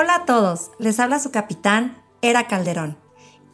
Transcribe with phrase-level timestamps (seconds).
[0.00, 2.96] Hola a todos, les habla su capitán, Era Calderón,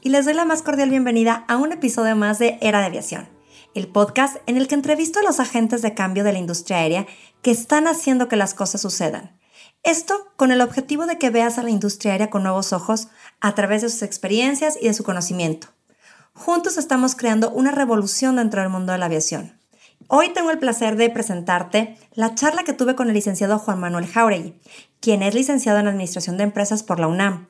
[0.03, 3.31] y les doy la más cordial bienvenida a un episodio más de Era de Aviación,
[3.73, 7.07] el podcast en el que entrevisto a los agentes de cambio de la industria aérea
[7.41, 9.41] que están haciendo que las cosas sucedan.
[9.85, 13.09] Esto con el objetivo de que veas a la industria aérea con nuevos ojos
[13.41, 15.69] a través de sus experiencias y de su conocimiento.
[16.35, 19.59] Juntos estamos creando una revolución dentro del mundo de la aviación.
[20.09, 24.07] Hoy tengo el placer de presentarte la charla que tuve con el licenciado Juan Manuel
[24.07, 24.55] Jauregui,
[25.01, 27.49] quien es licenciado en Administración de Empresas por la UNAM.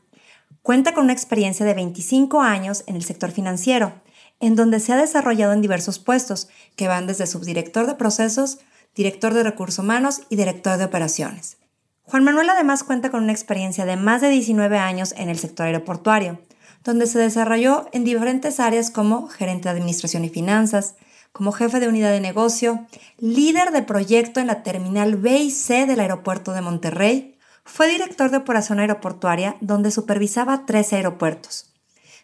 [0.62, 3.92] Cuenta con una experiencia de 25 años en el sector financiero,
[4.38, 8.58] en donde se ha desarrollado en diversos puestos, que van desde subdirector de procesos,
[8.94, 11.56] director de recursos humanos y director de operaciones.
[12.04, 15.66] Juan Manuel además cuenta con una experiencia de más de 19 años en el sector
[15.66, 16.40] aeroportuario,
[16.84, 20.94] donde se desarrolló en diferentes áreas como gerente de administración y finanzas,
[21.34, 22.86] como jefe de unidad de negocio,
[23.18, 28.30] líder de proyecto en la terminal B y C del aeropuerto de Monterrey, fue director
[28.30, 31.74] de operación aeroportuaria donde supervisaba 13 aeropuertos,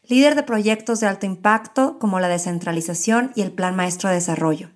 [0.06, 4.70] líder de proyectos de alto impacto como la descentralización y el Plan Maestro de Desarrollo,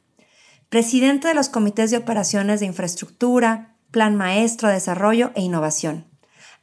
[0.69, 6.06] presidente de los comités de operaciones de infraestructura, Plan Maestro de Desarrollo e Innovación.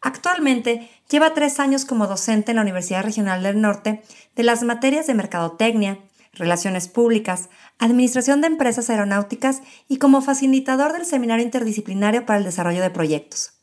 [0.01, 4.03] Actualmente lleva tres años como docente en la Universidad Regional del Norte
[4.35, 5.99] de las materias de Mercadotecnia,
[6.33, 12.81] Relaciones Públicas, Administración de Empresas Aeronáuticas y como facilitador del Seminario Interdisciplinario para el Desarrollo
[12.81, 13.53] de Proyectos.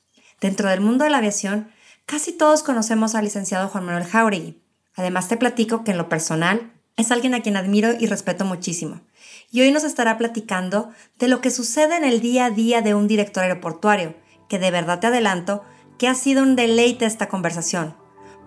[0.40, 1.70] Dentro del mundo de la aviación,
[2.04, 4.62] casi todos conocemos al licenciado Juan Manuel Jauregui.
[4.96, 9.00] Además te platico que en lo personal es alguien a quien admiro y respeto muchísimo.
[9.50, 12.94] Y hoy nos estará platicando de lo que sucede en el día a día de
[12.94, 14.14] un director aeroportuario,
[14.48, 15.64] que de verdad te adelanto
[15.98, 17.94] que ha sido un deleite esta conversación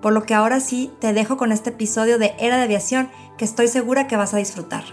[0.02, 3.46] por lo que ahora sí te dejo con este episodio de Era de Aviación que
[3.46, 4.84] estoy segura que vas a disfrutar.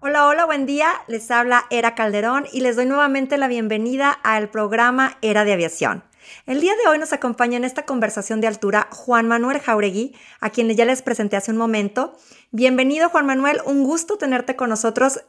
[0.00, 0.92] Hola, hola, buen día.
[1.08, 6.04] Les habla Era Calderón y les doy nuevamente la bienvenida al programa Era de Aviación.
[6.46, 10.50] El día de hoy nos acompaña en esta conversación de altura Juan Manuel Jauregui, a
[10.50, 12.16] quien ya les presenté hace un momento.
[12.52, 15.20] Bienvenido Juan Manuel, un gusto tenerte con nosotros.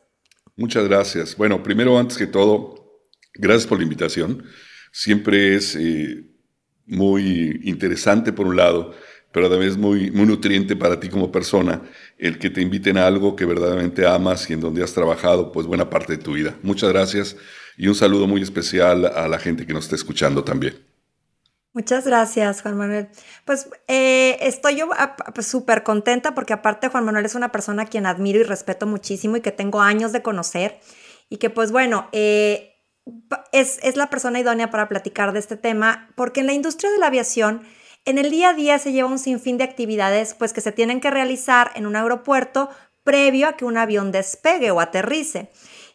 [0.55, 1.35] Muchas gracias.
[1.35, 3.01] Bueno, primero, antes que todo,
[3.33, 4.43] gracias por la invitación.
[4.91, 6.28] Siempre es eh,
[6.89, 8.93] muy interesante por un lado,
[9.31, 11.81] pero además muy, muy nutriente para ti como persona
[12.17, 15.67] el que te inviten a algo que verdaderamente amas y en donde has trabajado pues
[15.67, 16.57] buena parte de tu vida.
[16.63, 17.37] Muchas gracias
[17.77, 20.89] y un saludo muy especial a la gente que nos está escuchando también.
[21.71, 23.09] Muchas gracias, Juan Manuel.
[23.45, 24.89] Pues eh, estoy yo
[25.35, 28.87] pues, súper contenta porque aparte Juan Manuel es una persona a quien admiro y respeto
[28.87, 30.79] muchísimo y que tengo años de conocer
[31.29, 32.78] y que pues bueno, eh,
[33.51, 37.07] es, la persona idónea para platicar de este tema, porque en la industria de la
[37.07, 37.63] aviación,
[38.05, 41.01] en el día a día se lleva un sinfín de actividades pues, que se tienen
[41.01, 42.69] que realizar en un aeropuerto
[43.03, 45.51] previo a que un avión despegue o aterrice.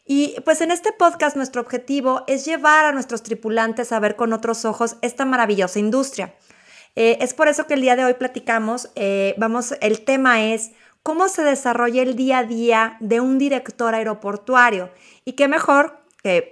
[0.06, 4.32] Y pues en este podcast nuestro objetivo es llevar a nuestros tripulantes a ver con
[4.32, 6.34] otros ojos esta maravillosa industria.
[6.94, 10.72] Eh, es por eso que el día de hoy platicamos, eh, vamos, el tema es
[11.02, 14.90] cómo se desarrolla el día a día de un director aeroportuario.
[15.24, 16.03] Y qué mejor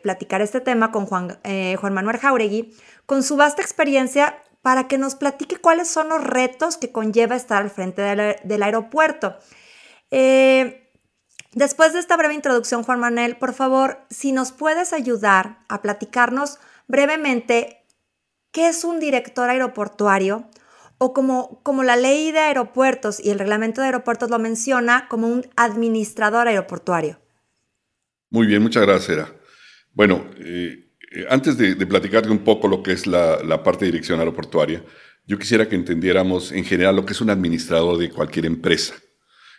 [0.02, 2.74] platicar este tema con Juan, eh, Juan Manuel Jauregui,
[3.06, 7.62] con su vasta experiencia para que nos platique cuáles son los retos que conlleva estar
[7.62, 9.36] al frente del, aeropuerto.
[10.10, 10.90] Eh,
[11.52, 16.58] después de esta breve introducción, Juan Manuel, por favor, si nos puedes ayudar a platicarnos
[16.86, 17.84] brevemente
[18.52, 20.48] qué es un director aeroportuario
[20.98, 25.26] o como, como la ley de aeropuertos y el reglamento de aeropuertos lo menciona, como
[25.26, 27.18] un administrador aeroportuario.
[28.30, 29.32] Muy bien, muchas gracias,
[29.94, 34.18] bueno, eh, eh, antes de, platicarte un poco lo que es la, parte de dirección
[34.18, 34.84] aeroportuaria,
[35.26, 38.94] yo quisiera que entendiéramos en general lo que es un administrador de cualquier empresa.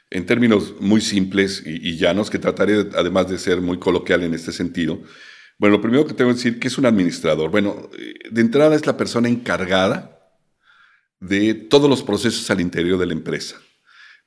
[0.09, 4.51] En términos muy simples y, llanos, que trataré además de ser muy coloquial en este
[4.51, 5.01] sentido.
[5.57, 7.49] Bueno, lo primero que tengo que decir, que es un administrador?
[7.49, 10.19] Bueno, eh, de entrada es la persona encargada
[11.19, 13.55] de todos los procesos al interior de la empresa.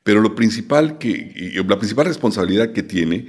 [0.03, 3.29] Pero lo principal que, la principal responsabilidad que tiene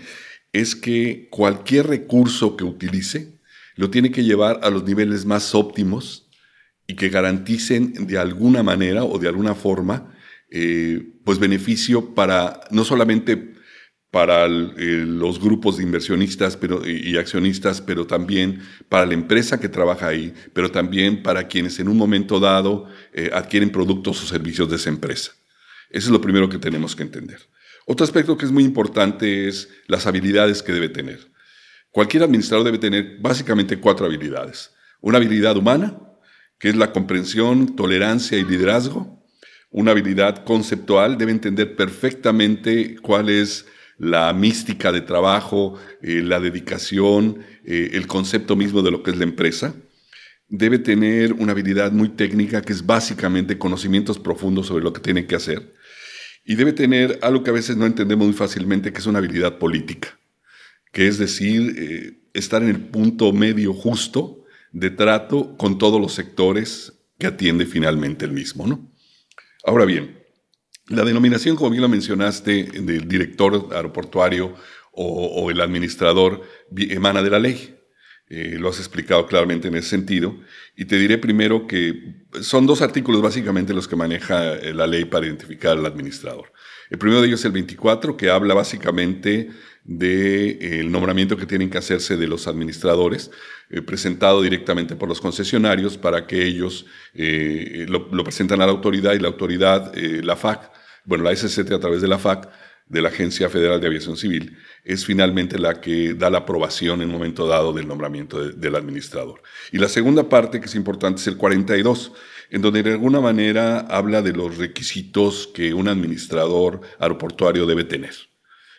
[0.60, 3.34] es que cualquier recurso que utilice
[3.76, 6.28] lo tiene que llevar a los niveles más óptimos
[6.88, 10.16] y que garanticen de alguna manera o de alguna forma
[10.50, 13.56] eh, pues beneficio para no solamente
[14.10, 20.34] para los grupos de inversionistas y, accionistas, pero también para la empresa que trabaja ahí,
[20.54, 24.90] pero también para quienes en un momento dado eh, adquieren productos o servicios de esa
[24.90, 25.34] empresa.
[25.90, 27.40] Eso es lo primero que tenemos que entender.
[27.90, 31.32] Otro aspecto que es muy importante es las habilidades que debe tener.
[31.90, 34.72] Cualquier administrador debe tener básicamente cuatro habilidades.
[35.00, 35.98] Una habilidad humana,
[36.60, 39.26] que es la comprensión, tolerancia y liderazgo.
[39.72, 43.66] Una habilidad conceptual, debe entender perfectamente cuál es
[43.98, 49.18] la mística de trabajo, eh, la dedicación, eh, el concepto mismo de lo que es
[49.18, 49.74] la empresa.
[50.50, 55.26] Debe tener una habilidad muy técnica que es básicamente conocimientos profundos sobre lo que tiene
[55.26, 55.77] que hacer.
[56.50, 59.60] Y debe tener algo que a veces no entendemos muy fácilmente, que es una habilidad
[59.60, 60.18] política,
[60.94, 66.14] que es decir, eh, estar en el punto medio justo de trato con todos los
[66.14, 68.66] sectores que atiende finalmente el mismo.
[68.66, 68.90] ¿no?
[69.66, 70.24] Ahora bien,
[70.88, 74.56] la denominación, como bien lo mencionaste, del director aeroportuario
[74.94, 76.42] o, el administrador
[76.76, 77.77] emana de la ley.
[78.30, 80.36] Eh, lo has explicado claramente en ese sentido.
[80.76, 85.06] Y te diré primero que son dos artículos básicamente los que maneja eh, la ley
[85.06, 86.52] para identificar al administrador.
[86.90, 89.50] El primero de ellos es el 24, que habla básicamente
[89.86, 93.32] del de, eh, nombramiento que tienen que hacerse de los administradores,
[93.86, 99.20] presentado directamente por los concesionarios para que ellos lo, lo, presentan a la autoridad y
[99.20, 100.72] la autoridad, la FAC,
[101.04, 102.50] bueno, la SCT a través de la FAC,
[102.90, 107.10] de la Agencia Federal de Aviación Civil, es finalmente la que da la aprobación en
[107.10, 109.42] un momento dado del nombramiento del administrador.
[109.72, 112.14] Y la segunda parte que es importante es el 42,
[112.50, 118.14] en donde de alguna manera habla de los requisitos que un administrador aeroportuario debe tener,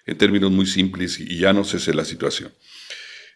[0.07, 2.53] en términos muy simples y ya no sé si la situación.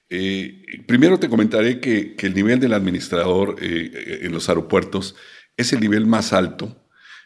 [0.09, 5.17] Eh, primero te comentaré que, el nivel del administrador eh, en los aeropuertos
[5.57, 6.82] es el nivel más alto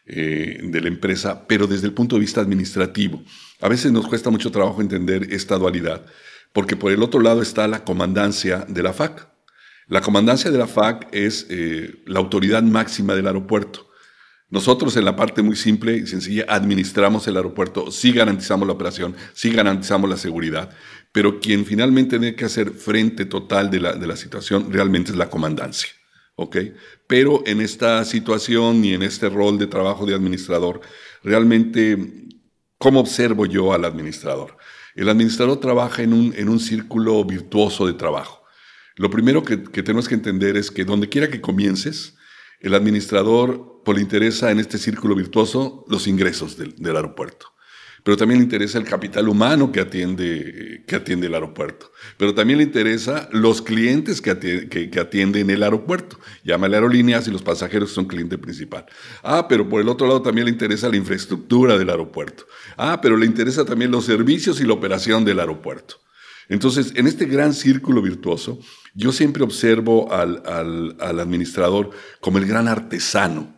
[0.09, 3.25] eh, de la empresa, pero desde el punto de vista administrativo.
[3.61, 6.07] A veces nos cuesta mucho trabajo entender esta dualidad,
[6.53, 9.29] porque por el otro lado está la comandancia de la FAC.
[9.89, 13.91] La comandancia de la FAC es eh, la autoridad máxima del aeropuerto.
[14.49, 19.17] Nosotros en la parte muy simple y sencilla administramos el aeropuerto, sí garantizamos la operación,
[19.33, 20.71] sí garantizamos la seguridad,
[21.11, 25.17] pero quien finalmente tiene que hacer frente total de la, de la situación realmente es
[25.17, 25.89] la comandancia.
[26.37, 26.57] ¿ok?
[27.07, 30.81] Pero en esta situación y en este rol de trabajo de administrador,
[31.23, 31.97] realmente,
[32.79, 34.57] ¿cómo observo yo al administrador?
[34.95, 38.45] El administrador trabaja en un, en un círculo virtuoso de trabajo.
[38.97, 42.17] Lo primero que, tenemos que entender es que donde quiera que comiences,
[42.61, 47.56] el administrador pues, le interesa en este círculo virtuoso los ingresos del aeropuerto
[48.07, 52.59] pero también le interesa el capital humano que atiende, que atiende el aeropuerto, pero también
[52.59, 56.17] le interesa los clientes que, que, atienden el aeropuerto.
[56.45, 58.87] Llama a la aerolíneas y los pasajeros son cliente principal.
[59.25, 62.47] Ah, pero por el otro lado también le interesa la infraestructura del aeropuerto.
[62.77, 65.97] Ah, pero le interesa también los servicios y la operación del aeropuerto.
[66.49, 68.61] Entonces, en este gran círculo virtuoso,
[68.95, 73.56] yo siempre observo al administrador como el gran artesano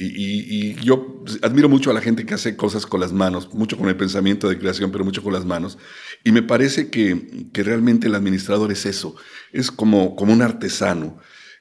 [0.00, 3.88] y, yo admiro mucho a la gente que hace cosas con las manos, mucho con
[3.88, 5.78] el pensamiento de creación, pero mucho con las manos.
[6.24, 9.16] Y me parece que, que realmente el administrador es eso,
[9.52, 11.18] es como, como un artesano.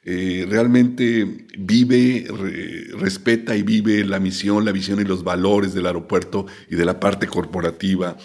[0.09, 2.27] Eh, realmente vive,
[2.97, 6.99] respeta y vive la misión, la visión y los valores del aeropuerto y de la
[6.99, 8.15] parte corporativa.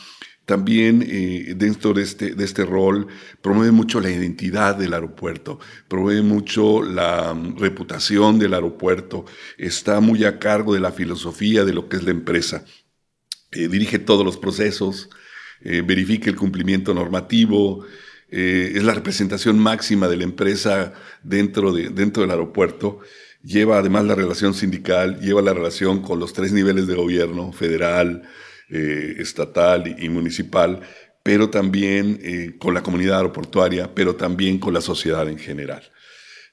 [0.52, 3.06] También eh, dentro de este, de este rol
[3.40, 9.24] promueve mucho la identidad del aeropuerto, promueve mucho la mm, reputación del aeropuerto,
[9.56, 12.66] está muy a cargo de la filosofía de lo que es la empresa,
[13.50, 15.08] eh, dirige todos los procesos,
[15.62, 17.86] eh, verifica el cumplimiento normativo,
[18.28, 23.00] es la representación máxima de la empresa dentro, de, dentro del aeropuerto
[23.42, 28.22] lleva además la relación sindical, lleva la relación con los tres niveles de gobierno, federal,
[28.72, 30.80] eh, estatal y municipal,
[31.22, 35.82] pero también eh, con la comunidad aeroportuaria, pero también con la sociedad en general.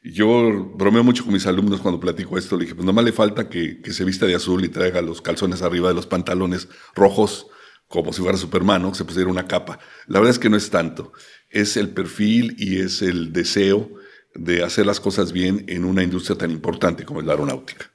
[0.03, 3.49] Yo bromeo mucho con mis alumnos cuando platico esto, le dije, pues nomás le falta
[3.49, 7.47] que, que se vista de azul y traiga los calzones arriba de los pantalones rojos,
[7.88, 9.79] como si fuera Superman, se pusiera una capa.
[10.07, 11.11] La verdad es que no es tanto,
[11.49, 13.89] es el perfil y es el deseo
[14.35, 17.91] de hacer las cosas bien en una industria tan importante como es la aeronáutica.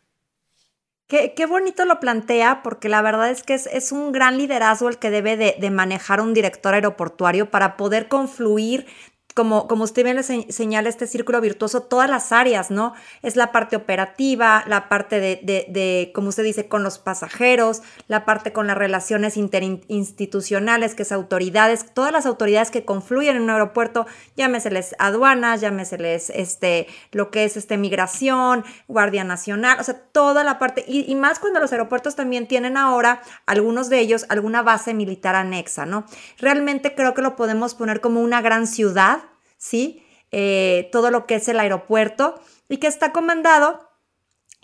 [1.36, 5.10] Qué, bonito lo plantea, porque la verdad es que es, un gran liderazgo el que
[5.10, 8.86] debe de, manejar un director aeroportuario para poder confluir
[9.34, 12.94] como, como usted bien le señala, este círculo virtuoso, todas las áreas, ¿no?
[13.20, 18.24] Es la parte operativa, la parte de, de, como usted dice, con los pasajeros, la
[18.24, 23.50] parte con las relaciones interinstitucionales, que es autoridades, todas las autoridades que confluyen en un
[23.50, 30.44] aeropuerto, llámeseles aduanas, llámeseles este, lo que es este, migración, Guardia Nacional, o sea, toda
[30.44, 34.94] la parte, y más cuando los aeropuertos también tienen ahora, algunos de ellos, alguna base
[34.94, 36.04] militar anexa, ¿no?
[36.38, 39.23] Realmente creo que lo podemos poner como una gran ciudad
[39.64, 40.04] ¿sí?
[40.30, 43.88] Eh, todo lo que es el aeropuerto y que está comandado,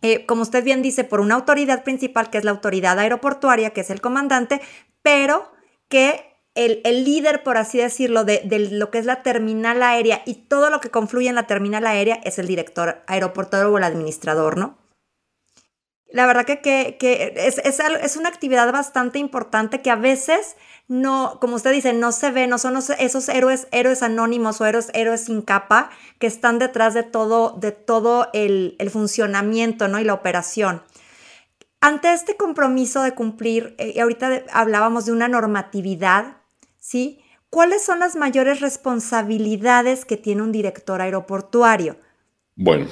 [0.02, 3.80] eh, como usted bien dice, por una autoridad principal que es la autoridad aeroportuaria, que
[3.80, 4.60] es el comandante,
[5.00, 5.50] pero
[5.88, 10.68] que el, líder, por así decirlo, de, lo que es la terminal aérea y todo
[10.68, 14.76] lo que confluye en la terminal aérea es el director aeroportuario o el administrador, ¿no?
[16.12, 16.98] La verdad que,
[17.36, 20.56] es, es, una actividad bastante importante que a veces
[20.88, 24.90] no, como usted dice, no se ve, no son esos héroes, héroes anónimos o héroes,
[24.92, 30.00] héroes sin capa que están detrás de todo, de todo el, funcionamiento ¿no?
[30.00, 30.82] y la operación.
[31.80, 36.38] Ante este compromiso de cumplir, eh, y ahorita hablábamos de una normatividad,
[36.78, 37.22] ¿sí?
[37.50, 41.96] ¿Cuáles son las mayores responsabilidades que tiene un director aeroportuario?
[42.54, 42.86] Bueno,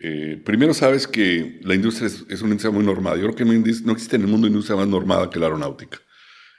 [0.00, 3.16] eh, primero sabes que la industria es, una industria muy normada.
[3.16, 5.98] Yo creo que no, existe en el mundo industria más normada que la aeronáutica.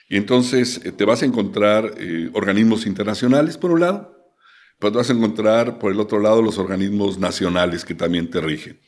[0.10, 4.16] Y entonces eh, te vas a encontrar eh, organismos internacionales, por un lado,
[4.80, 8.42] pero te vas a encontrar, por el otro lado, los organismos nacionales que también te
[8.42, 8.80] rigen.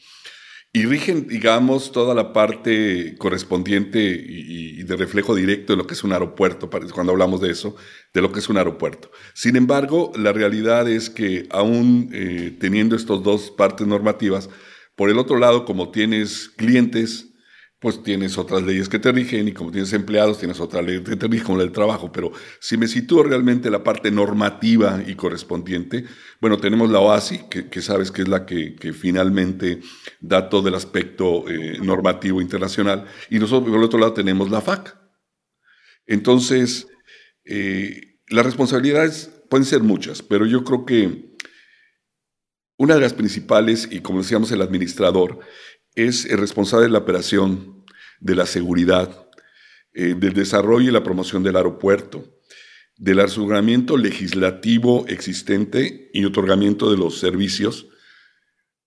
[0.73, 6.03] Y rigen, digamos, toda la parte correspondiente y, de reflejo directo de lo que es
[6.03, 7.75] un aeropuerto, cuando hablamos de eso,
[8.13, 9.11] de lo que es un aeropuerto.
[9.33, 14.49] Sin embargo, la realidad es que aún eh, teniendo estas dos partes normativas,
[14.95, 17.30] por el otro lado, como tienes clientes,
[17.81, 21.15] pues tienes otras leyes que te rigen y como tienes empleados tienes otra ley que
[21.15, 22.11] te rigen como la del trabajo.
[22.11, 26.05] Pero si me sitúo realmente la parte normativa y correspondiente,
[26.39, 29.81] bueno, tenemos la OASI, que, sabes que es la que, finalmente
[30.19, 34.61] da todo el aspecto eh, normativo internacional, y nosotros por el otro lado tenemos la
[34.61, 34.95] FAC.
[36.05, 36.87] Entonces,
[37.45, 41.31] eh, las responsabilidades pueden ser muchas, pero yo creo que
[42.77, 45.39] una de las principales, y como decíamos el administrador,
[45.95, 47.85] es el responsable de la operación,
[48.19, 49.27] de la seguridad,
[49.93, 52.39] eh, del desarrollo y la promoción del aeropuerto,
[52.97, 57.87] del aseguramiento legislativo existente y otorgamiento de los servicios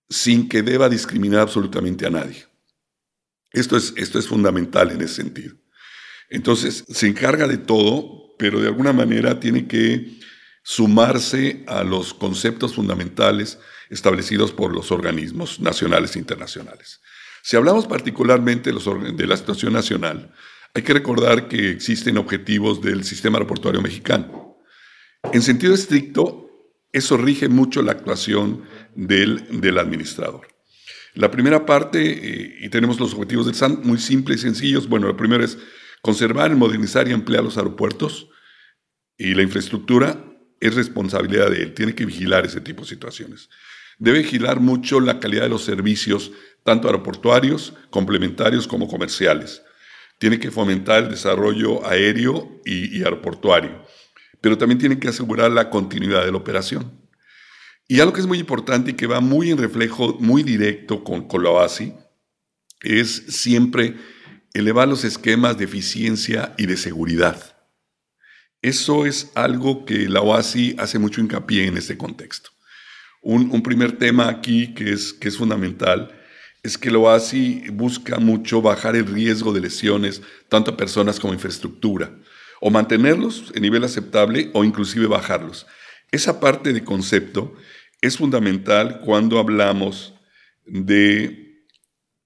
[0.09, 2.45] sin que deba discriminar absolutamente a nadie.
[3.51, 5.55] Esto es, esto es fundamental en ese sentido.
[6.29, 10.19] Entonces, se encarga de todo, pero de alguna manera tiene que
[10.67, 13.59] sumarse a los conceptos fundamentales
[13.91, 17.01] establecidos por los organismos nacionales e internacionales.
[17.43, 20.33] Si hablamos particularmente de la situación nacional,
[20.73, 24.57] hay que recordar que existen objetivos del sistema aeroportuario mexicano.
[25.31, 26.49] En sentido estricto,
[26.91, 28.63] eso rige mucho la actuación
[28.95, 30.47] del, del administrador.
[31.13, 34.89] La primera parte, eh, y tenemos los objetivos del SAN muy simples y sencillos.
[34.89, 35.59] Bueno, el primero es
[36.01, 38.29] conservar, modernizar y ampliar los aeropuertos
[39.15, 40.31] y la infraestructura
[40.65, 43.49] es responsabilidad de él, tiene que vigilar ese tipo de situaciones
[43.97, 46.31] debe vigilar mucho la calidad de los servicios,
[46.63, 49.61] tanto aeroportuarios, complementarios como comerciales.
[50.17, 53.85] Tiene que fomentar el desarrollo aéreo y, aeroportuario,
[54.41, 56.91] pero también tiene que asegurar la continuidad de la operación.
[57.87, 61.27] Y algo que es muy importante y que va muy en reflejo, muy directo con,
[61.27, 61.93] con la OASI,
[62.81, 63.95] es siempre
[64.53, 67.54] elevar los esquemas de eficiencia y de seguridad.
[68.65, 72.49] Eso es algo que la OASI hace mucho hincapié en este contexto.
[73.21, 76.19] Un, primer tema aquí que es, que es fundamental
[76.63, 81.31] es que lo hace busca mucho bajar el riesgo de lesiones, tanto a personas como
[81.31, 82.17] a infraestructura,
[82.59, 85.67] o mantenerlos en nivel aceptable o inclusive bajarlos.
[86.09, 87.53] Esa parte de concepto
[88.01, 90.15] es fundamental cuando hablamos
[90.65, 91.67] de,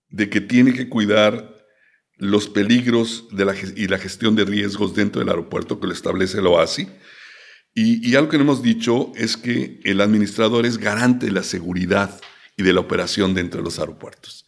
[0.07, 1.58] de que tiene que cuidar
[2.19, 6.37] los peligros de la, y la gestión de riesgos dentro del aeropuerto que lo establece
[6.37, 6.87] el OASI
[7.73, 12.19] y, algo que no hemos dicho es que el administrador es garante de la seguridad
[12.57, 14.45] y de la operación dentro de los aeropuertos.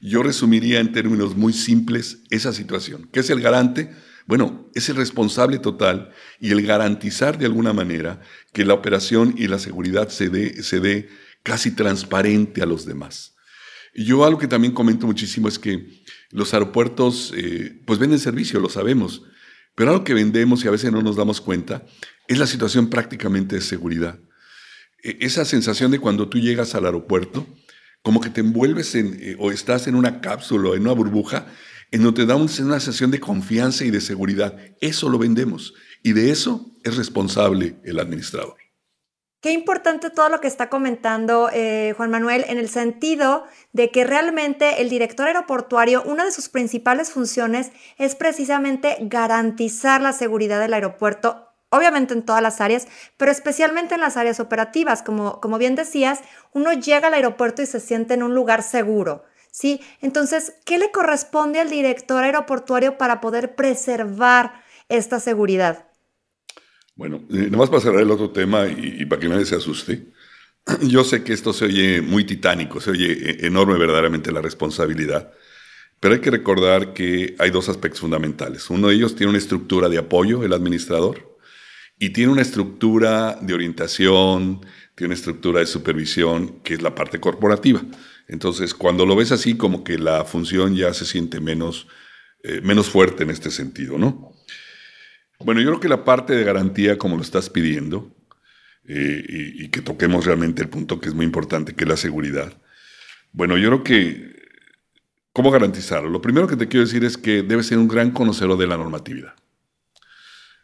[0.00, 3.10] Yo resumiría en términos muy simples esa situación.
[3.12, 3.94] ¿Qué es el garante?
[4.26, 8.22] Bueno, es el responsable total y el garantizar de alguna manera
[8.54, 11.10] que la operación y la seguridad se dé, se dé
[11.42, 13.34] casi transparente a los demás.
[13.92, 15.99] Y yo algo que también comento muchísimo es que
[16.30, 19.22] los aeropuertos eh, pues venden servicio, lo sabemos,
[19.74, 21.84] pero algo que vendemos y a veces no nos damos cuenta
[22.28, 24.20] es la situación prácticamente de seguridad.
[25.02, 27.46] E, esa sensación de cuando tú llegas al aeropuerto,
[28.02, 31.46] como que te envuelves en, eh, o estás en una cápsula o en una burbuja,
[31.90, 34.56] en donde te da una sensación de confianza y de seguridad.
[34.80, 35.74] Eso lo vendemos.
[36.02, 38.59] Y de eso es responsable el administrador.
[39.40, 44.04] Qué importante todo lo que está comentando eh, Juan Manuel en el sentido de que
[44.04, 50.74] realmente el director aeroportuario, una de sus principales funciones es precisamente garantizar la seguridad del
[50.74, 55.02] aeropuerto, obviamente en todas las áreas, pero especialmente en las áreas operativas.
[55.02, 56.20] Como, como bien decías,
[56.52, 59.24] uno llega al aeropuerto y se siente en un lugar seguro.
[59.50, 59.80] ¿sí?
[60.02, 64.52] Entonces, ¿qué le corresponde al director aeroportuario para poder preservar
[64.90, 65.89] esta seguridad?
[67.00, 70.08] Bueno, eh, nomás para cerrar el otro tema y, para que nadie se asuste,
[70.82, 75.32] yo sé que esto se oye muy titánico, se oye eh, enorme verdaderamente la responsabilidad,
[75.98, 78.68] pero hay que recordar que hay dos aspectos fundamentales.
[78.68, 81.38] Uno de ellos tiene una estructura de apoyo, el administrador,
[81.98, 84.60] y tiene una estructura de orientación,
[84.94, 87.82] tiene una estructura de supervisión, que es la parte corporativa.
[88.28, 91.86] Entonces, cuando lo ves así, como que la función ya se siente menos,
[92.42, 94.29] eh, menos fuerte en este sentido, ¿no?
[95.42, 98.14] Bueno, yo creo que la parte de garantía, como lo estás pidiendo,
[98.86, 102.52] eh, y, que toquemos realmente el punto que es muy importante, que es la seguridad.
[103.32, 104.34] Bueno, yo creo que,
[105.32, 106.10] ¿cómo garantizarlo?
[106.10, 108.76] Lo primero que te quiero decir es que debes ser un gran conocedor de la
[108.76, 109.34] normatividad.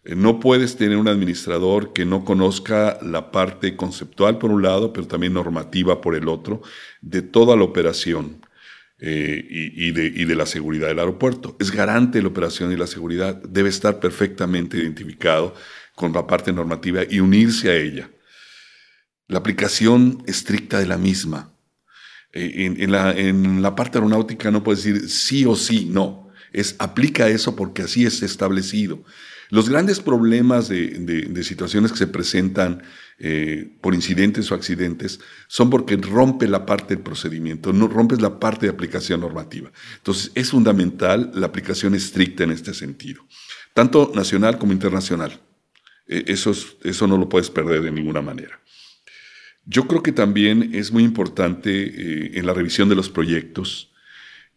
[0.05, 4.93] Eh, no puedes tener un administrador que no conozca la parte conceptual por un lado,
[4.93, 6.61] pero también normativa por el otro,
[7.01, 8.46] de toda la operación.
[8.99, 11.55] Eh, y, de, la seguridad del aeropuerto.
[11.61, 15.55] Es garante de la operación y la seguridad, debe estar perfectamente identificado
[15.95, 18.11] con la parte normativa y unirse a ella.
[19.29, 21.53] La aplicación estricta de la misma.
[22.33, 26.31] Eh, en, la, en la parte aeronáutica no puedes decir sí o sí, no.
[26.55, 29.05] Es aplica eso porque así es establecido.
[29.51, 32.83] Los grandes problemas de, situaciones que se presentan
[33.19, 38.39] eh, por incidentes o accidentes son porque rompe la parte del procedimiento, no rompes la
[38.39, 39.73] parte de aplicación normativa.
[39.97, 43.25] Entonces es fundamental la aplicación estricta en este sentido,
[43.73, 45.41] tanto nacional como internacional.
[46.07, 46.53] Eh, eso,
[46.85, 48.61] eso no lo puedes perder de ninguna manera.
[49.65, 53.93] Yo creo que también es muy importante eh, en la revisión de los proyectos,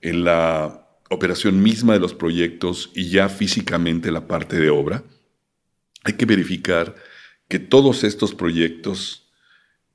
[0.02, 5.04] en la operación misma de los proyectos y ya físicamente la parte de obra,
[6.04, 6.96] hay que verificar
[7.50, 9.28] que todos estos proyectos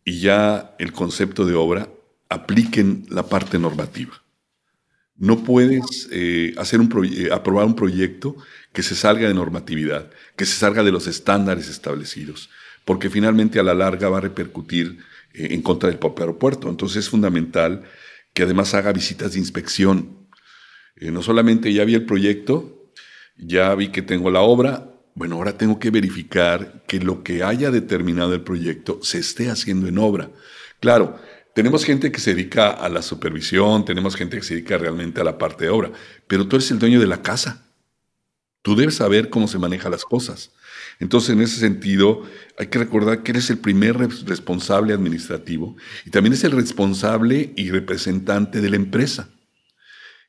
[0.05, 1.89] y ya el concepto de obra
[2.29, 4.23] apliquen la parte normativa.
[5.17, 8.37] No puedes eh, hacer un eh, aprobar un proyecto
[8.75, 12.51] que se salga de normatividad, que se salga de los estándares establecidos,
[12.85, 14.99] porque finalmente a la larga va a repercutir
[15.33, 16.69] eh, en contra del propio aeropuerto.
[16.69, 17.85] Entonces es fundamental
[18.35, 20.25] que además haga visitas de inspección
[21.01, 22.90] no solamente ya vi el proyecto,
[23.37, 27.70] ya vi que tengo la obra, bueno, ahora tengo que verificar que lo que haya
[27.70, 30.31] determinado el proyecto se esté haciendo en obra.
[30.81, 31.20] Claro,
[31.55, 35.24] tenemos gente que se dedica a la supervisión, tenemos gente que se dedica realmente a
[35.24, 35.92] la parte de obra,
[36.27, 37.64] pero tú eres el dueño de la casa.
[38.62, 40.50] Tú debes saber cómo se manejan las cosas.
[40.98, 42.22] Entonces, en ese sentido,
[42.59, 47.70] hay que recordar que eres el primer responsable administrativo y también es el responsable y
[47.70, 49.29] representante de la empresa.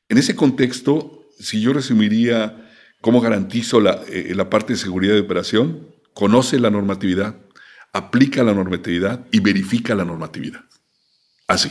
[0.08, 2.65] En ese contexto, si yo resumiría
[3.06, 7.36] cómo garantizo la, eh, la parte de seguridad de operación, conoce la normatividad,
[7.92, 10.62] aplica la normatividad y verifica la normatividad.
[11.46, 11.70] Así.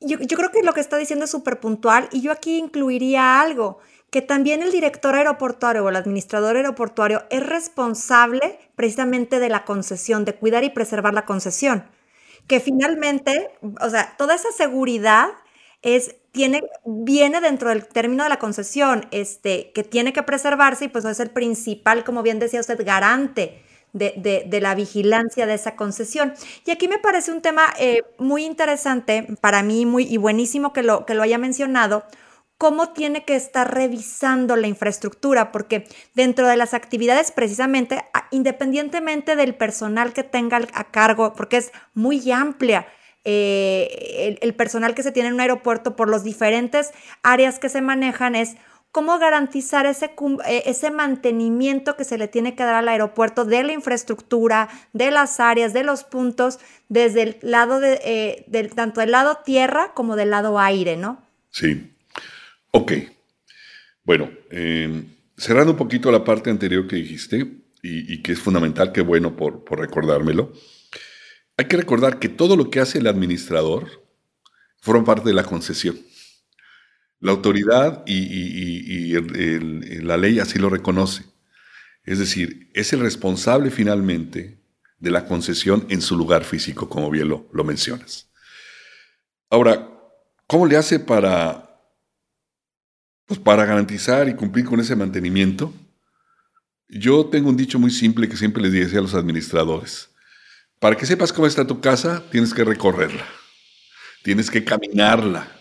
[0.00, 3.40] Yo, yo, creo que lo que está diciendo es súper puntual y yo aquí incluiría
[3.40, 3.80] algo,
[4.12, 10.24] que también el director aeroportuario o el administrador aeroportuario es responsable precisamente de la concesión,
[10.24, 11.90] de cuidar y preservar la concesión.
[12.46, 13.50] Que finalmente,
[13.80, 15.30] o sea, toda esa seguridad
[15.82, 20.88] es tiene, viene dentro del término de la concesión, este, que tiene que preservarse y
[20.88, 23.62] pues es el principal, como bien decía usted, garante
[23.92, 26.32] de, la vigilancia de esa concesión.
[26.64, 30.82] Y aquí me parece un tema eh, muy interesante para mí muy, y buenísimo que
[30.82, 32.04] lo, que lo haya mencionado,
[32.60, 39.54] cómo tiene que estar revisando la infraestructura, porque dentro de las actividades precisamente, independientemente del
[39.54, 42.86] personal que tenga a cargo, porque es muy amplia,
[43.24, 46.90] eh, el, personal que se tiene en un aeropuerto por los diferentes
[47.22, 48.56] áreas que se manejan es
[48.92, 50.12] cómo garantizar ese,
[50.46, 55.10] eh, ese mantenimiento que se le tiene que dar al aeropuerto de la infraestructura, de
[55.10, 59.92] las áreas, de los puntos, desde el lado de, eh, del, tanto del lado tierra
[59.94, 61.22] como del lado aire, ¿no?
[61.50, 61.92] Sí.
[62.72, 62.92] Ok.
[64.04, 65.04] Bueno, em,
[65.36, 67.46] cerrando un poquito la parte anterior que dijiste,
[67.82, 70.52] y, que es fundamental, qué bueno por, por recordármelo.
[71.60, 74.02] Hay que recordar que todo lo que hace el administrador
[74.80, 76.00] forma parte de la concesión.
[77.18, 79.12] La autoridad y,
[80.00, 81.26] la ley así lo reconoce.
[82.02, 84.58] Es decir, es el responsable finalmente
[85.00, 88.30] de la concesión en su lugar físico, como bien lo, lo mencionas.
[89.50, 89.86] Ahora,
[90.46, 91.78] ¿cómo le hace para,
[93.26, 95.74] pues para garantizar y cumplir con ese mantenimiento?
[96.88, 100.09] Yo tengo un dicho muy simple que siempre les decía a los administradores.
[100.80, 103.26] Para que sepas cómo está tu casa, tienes que recorrerla,
[104.22, 105.52] tienes que caminarla,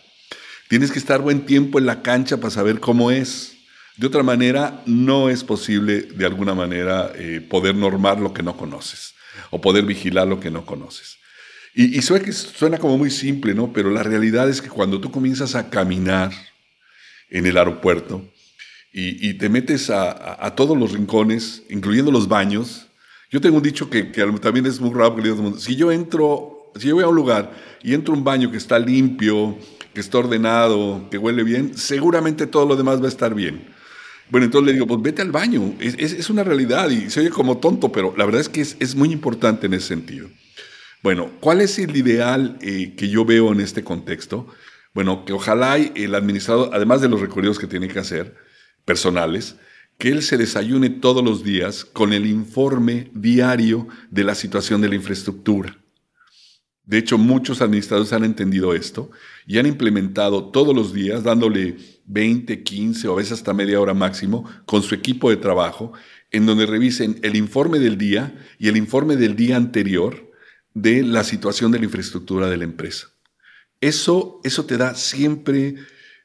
[0.69, 3.57] tienes que estar buen tiempo en la cancha para saber cómo es.
[3.97, 8.55] De otra manera, no es posible, de alguna manera, eh, poder normar lo que no
[8.55, 9.13] conoces
[9.49, 11.17] o poder vigilar lo que no conoces.
[11.75, 13.71] Y, suena, suena como muy simple, ¿no?
[13.73, 16.31] Pero la realidad es que cuando tú comienzas a caminar
[17.29, 18.25] en el aeropuerto
[18.91, 22.88] y, te metes a, todos los rincones, incluyendo los baños,
[23.29, 24.03] yo tengo un dicho que,
[24.41, 25.57] también es muy rápido.
[25.59, 28.57] Si yo entro, si yo voy a un lugar y entro a un baño que
[28.57, 29.57] está limpio,
[29.93, 33.67] que está ordenado, que huele bien, seguramente todo lo demás va a estar bien.
[34.29, 35.75] Bueno, entonces le digo, pues vete al baño.
[35.79, 38.95] Es, una realidad y se oye como tonto, pero la verdad es que es, es
[38.95, 40.29] muy importante en ese sentido.
[41.01, 44.47] Bueno, ¿cuál es el ideal eh, que yo veo en este contexto?
[44.93, 48.35] Bueno, que ojalá el administrador, además de los recorridos que tiene que hacer,
[48.85, 49.55] personales,
[49.99, 54.87] que él se desayune todos los días con el informe diario de la situación de
[54.87, 55.77] la infraestructura.
[56.85, 59.11] De hecho, muchos administradores han entendido esto
[59.45, 63.93] y han implementado todos los días, dándole 20, 15 o a veces hasta media hora
[63.93, 65.91] máximo, con su equipo de trabajo,
[66.31, 70.31] en donde revisen el informe del día y el informe del día anterior
[70.73, 73.09] de la situación de la infraestructura de la empresa.
[73.81, 75.75] Eso, eso te da siempre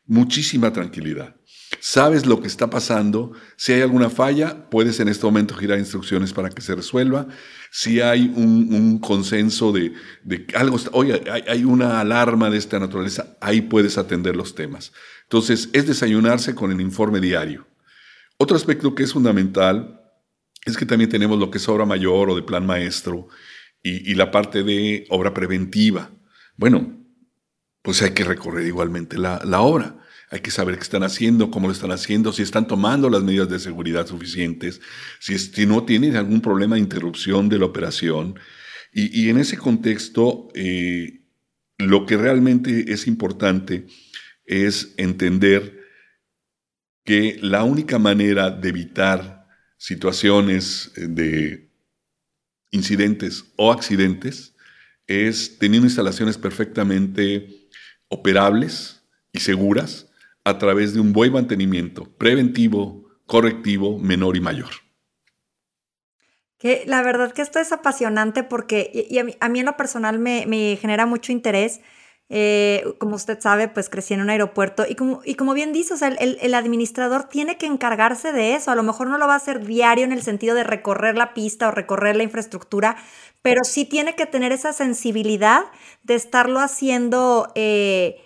[0.07, 1.35] muchísima tranquilidad.
[1.87, 3.33] Sabes lo que está pasando.
[3.57, 7.29] Si hay alguna falla, puedes en este momento girar instrucciones para que se resuelva.
[7.70, 9.92] Si hay un, consenso de,
[10.23, 14.92] de, algo, oye, hay, hay, una alarma de esta naturaleza, ahí puedes atender los temas.
[15.25, 17.66] Entonces, es desayunarse con el informe diario.
[18.38, 20.01] Otro aspecto que es fundamental
[20.64, 23.29] es que también tenemos lo que es obra mayor o de plan maestro
[23.83, 26.11] y, la parte de obra preventiva.
[26.57, 26.99] Bueno,
[27.83, 29.99] pues hay que recorrer igualmente la, obra.
[30.35, 33.49] Hay que saber qué están haciendo, cómo lo están haciendo, si están tomando las medidas
[33.49, 34.81] de seguridad suficientes,
[35.20, 38.37] si, no tienen algún problema de interrupción de la operación.
[38.92, 41.20] Y, en ese contexto, eh,
[41.79, 43.87] lo que realmente es importante
[44.44, 45.81] es entender
[47.05, 51.70] que la única manera de evitar situaciones de
[52.73, 54.57] incidentes o accidentes
[55.07, 57.68] es teniendo instalaciones perfectamente
[58.09, 59.01] operables
[59.33, 60.04] y seguras
[60.45, 64.71] a través de un buen mantenimiento preventivo, correctivo, menor y mayor.
[66.59, 69.09] Que la verdad que esto es apasionante porque
[69.41, 71.81] a, mí, en lo personal me, genera mucho interés
[72.31, 77.25] eh, como usted sabe, pues crecí en un aeropuerto y como, bien dice, el, administrador
[77.25, 78.71] tiene que encargarse de eso.
[78.71, 81.35] A lo mejor no lo va a hacer diario en el sentido de recorrer la
[81.35, 82.97] pista o recorrer la infraestructura,
[83.43, 85.65] pero sí tiene que tener esa sensibilidad
[86.03, 88.24] de estarlo haciendo eh,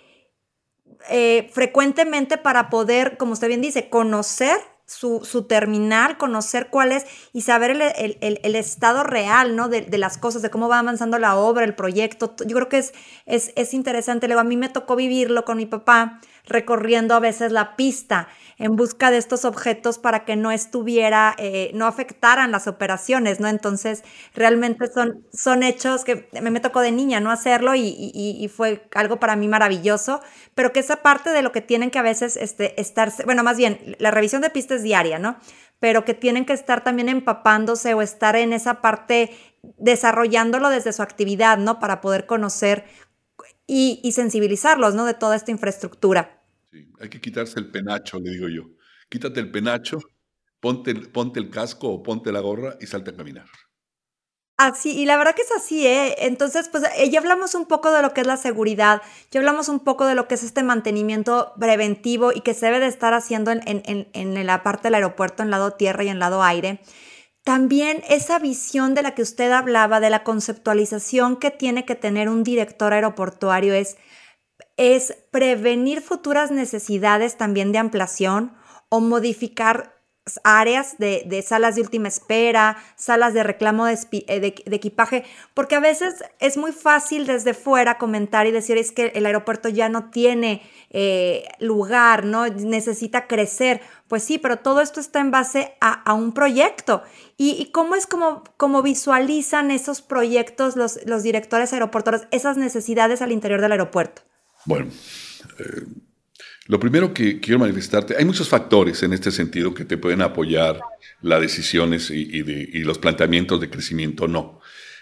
[1.09, 4.59] eh, frecuentemente para poder, como usted bien dice, conocer
[4.89, 9.69] su, terminal, conocer cuál es y saber el, estado real, ¿no?
[9.69, 12.35] De, las cosas, de cómo va avanzando la obra, el proyecto.
[12.45, 12.93] Yo creo que es,
[13.25, 14.27] es, es interesante.
[14.27, 18.27] Luego, a mí me tocó vivirlo con mi papá, recorriendo a veces la pista
[18.59, 23.47] en busca de estos objetos para que no estuviera, eh, no afectaran las operaciones, ¿no?
[23.47, 24.03] Entonces,
[24.35, 27.31] realmente son, son hechos que me, tocó de niña, ¿no?
[27.31, 30.21] Hacerlo y, fue algo para mí maravilloso,
[30.55, 33.55] pero que esa parte de lo que tienen que a veces este, estar, bueno, más
[33.55, 35.37] bien, la revisión de pista es diaria, ¿no?
[35.79, 39.31] Pero que tienen que estar también empapándose o estar en esa parte
[39.77, 41.79] desarrollándolo desde su actividad, ¿no?
[41.79, 42.83] Para poder conocer
[43.65, 45.05] y, y sensibilizarlos, ¿no?
[45.05, 46.38] De toda esta infraestructura.
[46.99, 48.63] Hay que quitarse el penacho, le digo yo.
[49.09, 49.99] Quítate el penacho,
[50.59, 53.47] ponte, ponte el casco o ponte la gorra y salte a caminar.
[54.57, 56.15] Así, y la verdad que es así, ¿eh?
[56.25, 59.01] Entonces, pues eh, ya hablamos un poco de lo que es la seguridad,
[59.31, 62.81] ya hablamos un poco de lo que es este mantenimiento preventivo y que se debe
[62.81, 66.19] de estar haciendo en, en, en la parte del aeropuerto, en lado tierra y en
[66.19, 66.81] lado aire.
[67.45, 72.27] También esa visión de la que usted hablaba, de la conceptualización que tiene que tener
[72.27, 73.95] un director aeroportuario es
[74.79, 78.53] es prevenir futuras necesidades también de ampliación
[78.87, 79.99] o modificar
[80.45, 86.23] áreas de, salas de última espera, salas de reclamo de, eh, equipaje, porque a veces
[86.39, 90.61] es muy fácil desde fuera comentar y decir es que el aeropuerto ya no tiene
[90.91, 92.47] eh, lugar, ¿no?
[92.47, 93.81] Necesita crecer.
[94.07, 97.03] Pues sí, pero todo esto está en base a, un proyecto.
[97.35, 103.33] ¿Y, cómo es como, como, visualizan esos proyectos los, los directores aeroportuarios, esas necesidades al
[103.33, 104.28] interior del aeropuerto?
[104.69, 104.91] Bueno,
[105.57, 105.81] eh,
[106.67, 110.79] lo primero que quiero manifestarte, hay muchos factores en este sentido que te pueden apoyar
[111.23, 114.61] las decisiones y, los planteamientos de crecimiento, no.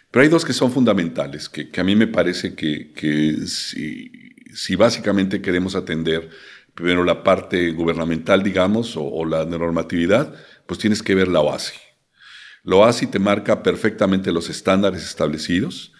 [0.10, 5.76] Pero hay dos que son fundamentales, que, a mí me parece que, si, básicamente queremos
[5.76, 6.30] atender
[6.74, 10.34] primero la parte gubernamental, digamos, o, la normatividad,
[10.66, 11.76] pues tienes que ver la OASI.
[12.64, 15.92] Lo OASI te marca perfectamente los estándares establecidos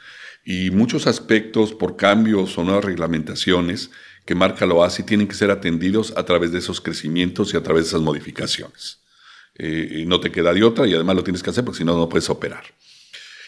[0.50, 3.92] y muchos aspectos por cambios o nuevas reglamentaciones
[4.26, 7.64] que marca la OASI tienen que ser atendidos a través de esos crecimientos y a
[7.64, 9.02] través de esas modificaciones.
[9.56, 11.98] Eh, no te queda de otra y además lo tienes que hacer porque si no,
[11.98, 12.64] no puedes operar.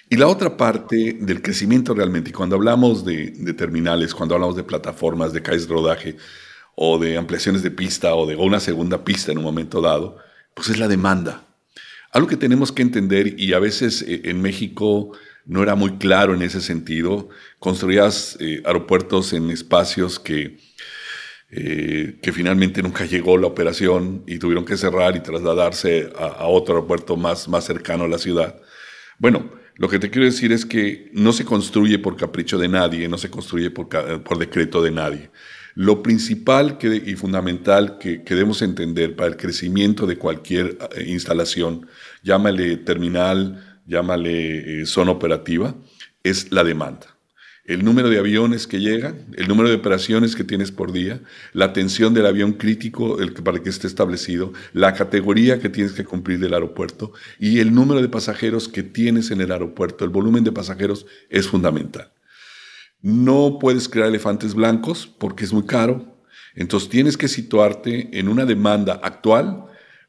[0.09, 4.63] Y la otra parte del crecimiento realmente, y cuando hablamos de, terminales, cuando hablamos de
[4.63, 6.17] plataformas, de calles de rodaje,
[6.75, 10.17] o de ampliaciones de pista, o de una segunda pista en un momento dado,
[10.53, 11.45] pues es la demanda.
[12.11, 15.13] Algo que tenemos que entender, y a veces eh, en México
[15.49, 20.59] no era muy claro en ese sentido, construías eh, aeropuertos en espacios que,
[21.49, 26.75] eh, que finalmente nunca llegó la operación y tuvieron que cerrar y trasladarse a, otro
[26.75, 28.61] aeropuerto más, más cercano a la ciudad.
[29.17, 33.09] Bueno, lo que te quiero decir es que no se construye por capricho de nadie,
[33.09, 33.89] no se construye por,
[34.21, 35.31] por decreto de nadie.
[35.73, 41.05] Lo principal que, y fundamental que, que, debemos entender para el crecimiento de cualquier eh,
[41.07, 41.87] instalación,
[42.21, 45.75] llámale terminal, llámale eh, zona operativa,
[46.23, 47.19] es la demanda
[47.69, 51.21] el número de aviones que llegan, el número de operaciones que tienes por día,
[51.53, 56.03] la atención del avión crítico el para que esté establecido, la categoría que tienes que
[56.03, 60.03] cumplir del aeropuerto y el número de pasajeros que tienes en el aeropuerto.
[60.03, 62.11] El volumen de pasajeros es fundamental.
[63.03, 66.17] No puedes crear elefantes blancos porque es muy caro.
[66.55, 69.65] Entonces tienes que situarte en una demanda actual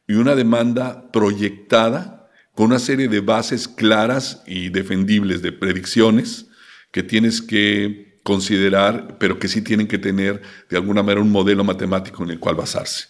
[0.08, 2.19] y una demanda proyectada
[2.60, 6.44] con una serie de bases claras y defendibles de predicciones
[6.92, 11.64] que tienes que considerar, pero que sí tienen que tener de alguna manera un modelo
[11.64, 13.06] matemático en el cual basarse.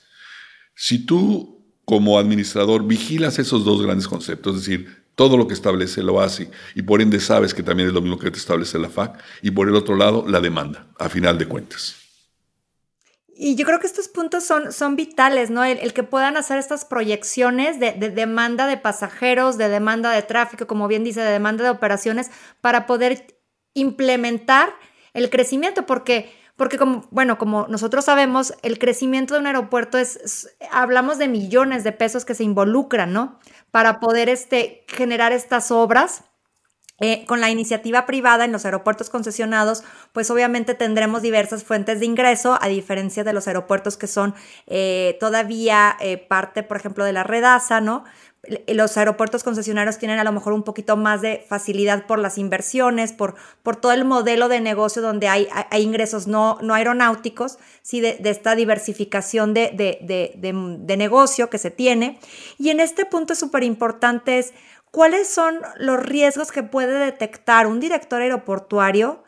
[0.77, 6.01] Si tú como administrador vigilas esos dos grandes conceptos, es decir, todo lo que establece
[6.05, 8.89] lo hace y por ende sabes que también es lo mismo que te establece la
[8.89, 11.97] FAC y por el otro lado la demanda, a final de cuentas.
[13.42, 15.64] Y yo creo que estos puntos son, son vitales, ¿no?
[15.64, 20.66] El, que puedan hacer estas proyecciones de, de, demanda de pasajeros, de demanda de tráfico,
[20.66, 23.26] como bien dice, de demanda de operaciones, para poder
[23.72, 24.74] implementar
[25.14, 30.55] el crecimiento, porque, porque como, bueno, como nosotros sabemos, el crecimiento de un aeropuerto es,
[30.70, 33.38] hablamos de millones de pesos que se involucran, ¿no?
[33.70, 36.24] Para poder este, generar estas obras.
[37.01, 42.07] Eh, con la iniciativa privada en los aeropuertos concesionados, pues obviamente tendremos diversas fuentes de
[42.07, 44.35] ingreso, a diferencia de los aeropuertos que son
[44.67, 48.05] eh, todavía eh, parte, por ejemplo, de la redaza, ¿no?
[48.69, 53.13] los aeropuertos concesionarios tienen a lo mejor un poquito más de facilidad por las inversiones,
[53.13, 58.01] por, por todo el modelo de negocio donde hay, hay ingresos no, no aeronáuticos, ¿sí?
[58.01, 62.19] de, esta diversificación de, de, de, negocio que se tiene.
[62.59, 64.55] Y en este punto súper importante es
[64.90, 69.24] cuáles son los riesgos que puede detectar un director aeroportuario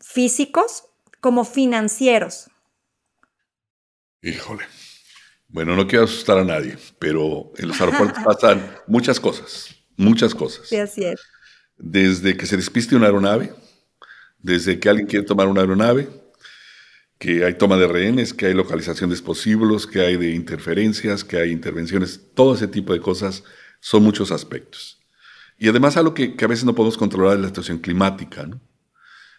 [0.00, 0.84] físicos
[1.20, 2.48] como financieros.
[4.22, 4.64] Híjole.
[5.48, 10.68] Bueno, no quiero asustar a nadie, pero en los aeropuertos pasan muchas cosas, muchas cosas.
[10.68, 11.20] Sí, así es.
[11.76, 13.52] Desde que se despiste una aeronave,
[14.38, 16.08] desde que alguien quiere tomar una aeronave,
[17.18, 21.38] que hay toma de rehenes, que hay localización de explosivos, que hay de interferencias, que
[21.38, 23.44] hay intervenciones, todo ese tipo de cosas
[23.80, 24.98] son muchos aspectos.
[25.58, 28.46] Y además algo que, que a veces no podemos controlar es la situación climática.
[28.46, 28.60] ¿no?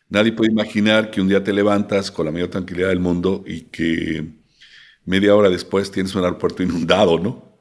[0.09, 3.61] Nadie puede imaginar que un día te levantas con la mayor tranquilidad del mundo y
[3.63, 4.25] que
[5.05, 7.57] media hora después tienes un aeropuerto inundado, ¿no?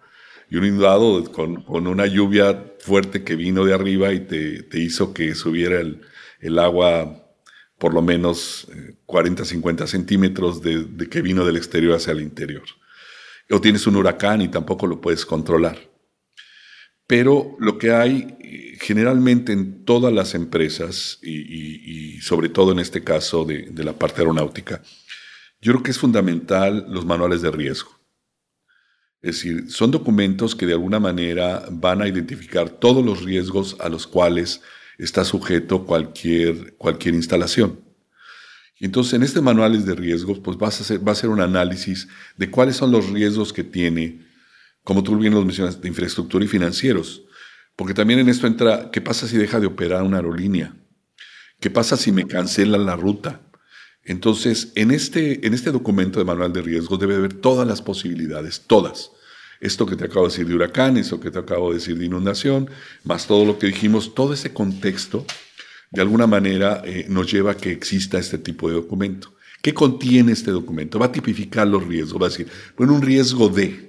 [0.49, 5.35] Y un inundado con, una lluvia fuerte que vino de arriba y te, hizo que
[5.35, 7.25] subiera el, agua
[7.79, 8.69] por lo menos
[9.07, 12.63] 40, eh, 50 centímetros de, que vino del exterior hacia el interior.
[13.51, 15.79] O tienes un huracán y tampoco lo puedes controlar.
[17.07, 23.05] Pero lo que hay eh, generalmente en todas las empresas, y, sobre todo en este
[23.05, 24.83] caso de, la parte aeronáutica,
[25.61, 27.91] yo creo que es fundamental los manuales de riesgo.
[29.23, 33.89] Es decir, son documentos que de alguna manera van a identificar todos los riesgos a
[33.89, 34.61] los cuales
[34.99, 37.81] está sujeto cualquier, cualquier instalación.
[38.79, 42.51] Y entonces en este manuales de riesgos, pues hacer, va a ser un análisis de
[42.51, 44.26] cuáles son los riesgos que tiene,
[44.87, 47.25] como tú bien los mencionas, de infraestructura y financieros.
[47.75, 50.77] Porque también en esto entra, ¿qué pasa si deja de operar una aerolínea?
[51.59, 53.41] ¿Qué pasa si me cancelan la ruta?
[54.05, 58.63] Entonces, en este, en este documento de manual de riesgos debe haber todas las posibilidades,
[58.69, 59.11] todas.
[59.61, 62.05] Esto que te acabo de decir de huracán, eso que te acabo de decir de
[62.05, 62.71] inundación,
[63.03, 65.27] más todo lo que dijimos, todo ese contexto,
[65.91, 69.35] de alguna manera eh, nos lleva a que exista este tipo de documento.
[69.63, 71.01] ¿Qué contiene este documento?
[71.01, 72.47] Va a tipificar los riesgos, va a decir,
[72.77, 73.86] bueno, un riesgo de,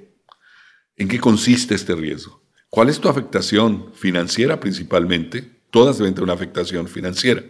[0.97, 2.43] ¿en qué consiste este riesgo?
[2.69, 5.61] ¿Cuál es tu afectación financiera principalmente?
[5.71, 7.43] Todas deben tener una afectación financiera.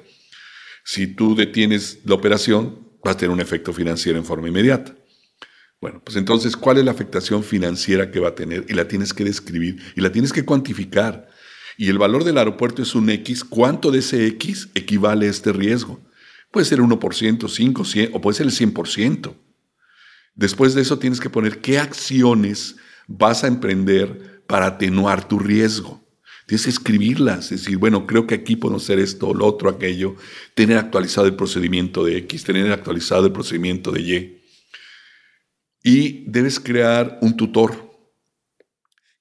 [0.84, 4.96] Si tú detienes la operación, vas a tener un efecto financiero en forma inmediata.
[5.80, 8.66] Bueno, pues entonces, ¿cuál es la afectación financiera que va a tener?
[8.68, 11.30] Y la tienes que describir y la tienes que cuantificar.
[11.78, 13.44] Y el valor del aeropuerto es un X.
[13.44, 16.02] ¿Cuánto de ese X equivale a este riesgo?
[16.52, 19.36] Puede ser 1%, 5, 100 o puede ser el 100%.
[20.34, 22.78] Después de eso tienes que poner qué acciones
[23.08, 26.04] vas a emprender para atenuar tu riesgo.
[26.46, 30.16] Tienes que escribirlas, decir, bueno, creo que aquí podemos hacer esto, lo otro, aquello,
[30.54, 34.44] tener actualizado el procedimiento de X, tener actualizado el procedimiento de Y.
[35.84, 37.88] Y debes crear un tutor.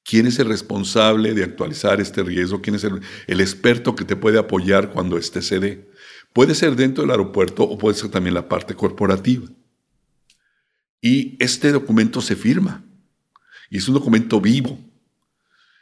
[0.04, 2.62] ¿Quién es el responsable de actualizar este riesgo?
[2.62, 5.90] ¿Quién es el, el experto que te puede apoyar cuando este se dé?
[6.32, 9.48] Puede ser dentro del aeropuerto o puede ser también la parte corporativa.
[11.00, 12.84] Y este documento se firma.
[13.70, 14.78] Y es un documento vivo.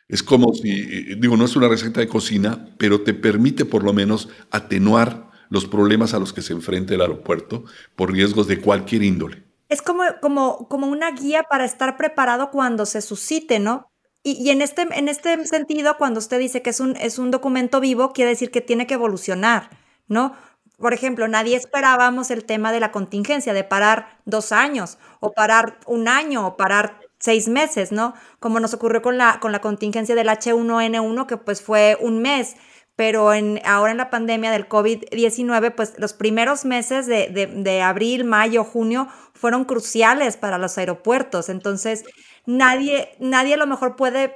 [0.08, 3.82] Es como si, eh, digo, no es una receta de cocina, pero te permite por
[3.82, 7.64] lo menos atenuar los problemas a los que se enfrenta el aeropuerto
[7.96, 9.44] por riesgos de cualquier índole.
[9.68, 13.90] Es como, como, como una guía para estar preparado cuando se suscite, ¿no?
[14.26, 17.78] Y, en, este, en este sentido, cuando usted dice que es un, es un documento
[17.80, 19.68] vivo, quiere decir que tiene que evolucionar,
[20.08, 20.34] ¿no?
[20.78, 25.78] Por ejemplo, nadie esperábamos el tema de la contingencia, de parar dos años, o parar
[25.86, 28.12] un año, o parar seis meses, ¿no?
[28.38, 32.54] Como nos ocurrió con la, con la contingencia del H1N1, que pues fue un mes,
[32.96, 38.24] pero en, ahora en la pandemia del COVID-19, pues los primeros meses de, de, abril,
[38.24, 41.48] mayo, junio fueron cruciales para los aeropuertos.
[41.48, 42.04] Entonces,
[42.44, 44.34] nadie, nadie a lo mejor puede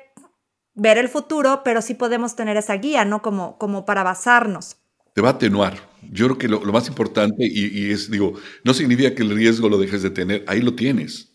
[0.75, 3.21] ver el futuro, pero sí podemos tener esa guía, ¿no?
[3.21, 4.79] Como, como para basarnos.
[5.13, 5.75] Te va a atenuar.
[6.11, 8.33] Yo creo que lo, más importante, y, y, es, digo,
[8.65, 11.28] no significa que el riesgo lo dejes de tener, ahí lo tienes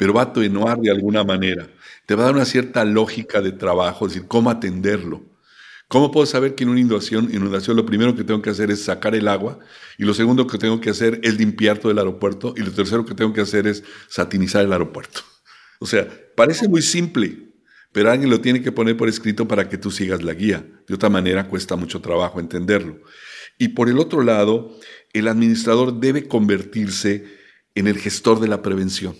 [0.00, 1.68] pero va a atenuar de alguna manera.
[2.06, 5.22] Te va a dar una cierta lógica de trabajo, es decir, cómo atenderlo.
[5.88, 8.82] ¿Cómo puedo saber que en una inundación, inundación lo primero que tengo que hacer es
[8.82, 9.58] sacar el agua
[9.98, 13.04] y lo segundo que tengo que hacer es limpiar todo el aeropuerto y lo tercero
[13.04, 15.20] que tengo que hacer es satinizar el aeropuerto?
[15.80, 17.52] O sea, parece muy simple,
[17.92, 20.64] pero alguien lo tiene que poner por escrito para que tú sigas la guía.
[20.88, 23.02] De otra manera cuesta mucho trabajo entenderlo.
[23.58, 24.74] Y por el otro lado,
[25.12, 27.26] el administrador debe convertirse
[27.74, 29.14] en el gestor de la prevención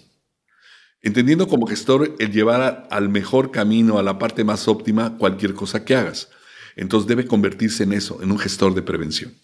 [1.02, 5.84] entendiendo como gestor el llevar al mejor camino, a la parte más óptima, cualquier cosa
[5.84, 6.28] que hagas.
[6.76, 9.34] Entonces debe convertirse en eso, en un gestor de prevención.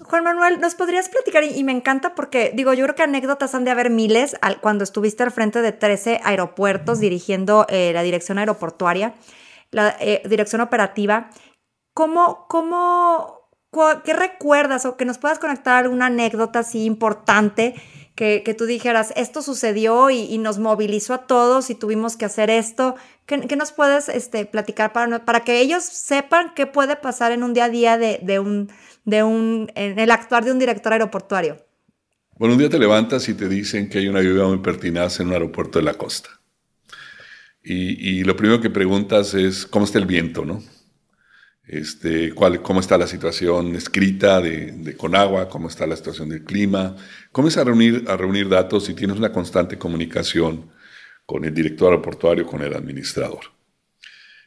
[0.00, 1.44] Juan Manuel, ¿nos podrías platicar?
[1.44, 5.22] Y me encanta porque, digo, yo creo que anécdotas han de haber miles cuando estuviste
[5.22, 9.14] al frente de 13 aeropuertos dirigiendo eh, la dirección aeroportuaria,
[9.70, 11.28] la eh, dirección operativa.
[11.92, 13.50] ¿Cómo, cómo,
[14.04, 17.74] qué recuerdas o que nos puedas conectar alguna anécdota así importante
[18.14, 22.94] que, tú dijeras, esto sucedió y, nos movilizó a todos y tuvimos que hacer esto.
[23.26, 27.54] ¿Qué, nos puedes este, platicar para, para que ellos sepan qué puede pasar en un
[27.54, 28.70] día a día de, un,
[29.04, 31.64] de un, en el actuar de un director aeroportuario?
[32.36, 35.28] Bueno, un día te levantas y te dicen que hay una lluvia muy pertinaz en
[35.28, 36.28] un aeropuerto de la costa.
[37.62, 40.62] Y, y lo primero que preguntas es, ¿cómo está el viento, no?
[41.66, 46.44] Este, cuál, cómo está la situación escrita de, de, Conagua, cómo está la situación del
[46.44, 46.96] clima.
[47.30, 50.70] Comienza a reunir, a reunir datos y tienes una constante comunicación
[51.24, 53.52] con el director aeroportuario, con el administrador.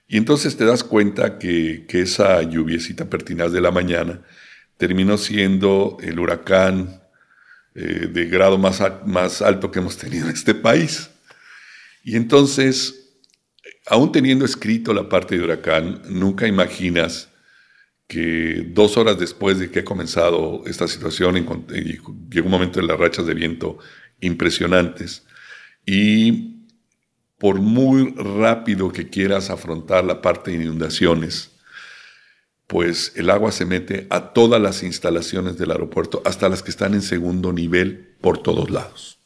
[0.08, 4.21] Y entonces te das cuenta que, que esa lluviecita pertinaz de la mañana
[4.78, 7.01] terminó siendo el huracán
[7.73, 11.10] eh, de grado más, más alto que hemos tenido en este país.
[12.04, 13.05] Y entonces
[13.88, 17.30] aún teniendo escrito la parte de huracán, nunca imaginas
[18.08, 23.00] que dos horas después de que ha comenzado esta situación, llegó un momento de las
[23.00, 23.80] rachas de viento
[24.21, 25.26] impresionantes
[25.86, 26.56] y
[27.38, 31.52] por muy rápido que quieras afrontar la parte de inundaciones,
[32.67, 36.93] pues el agua se mete a todas las instalaciones del aeropuerto, hasta las que están
[36.93, 39.19] en segundo nivel por todos lados.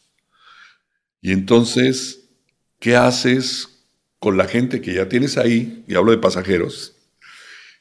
[1.21, 2.29] Y entonces,
[2.79, 3.78] ¿qué haces
[4.19, 6.95] con la gente que ya tienes ahí, y hablo de pasajeros,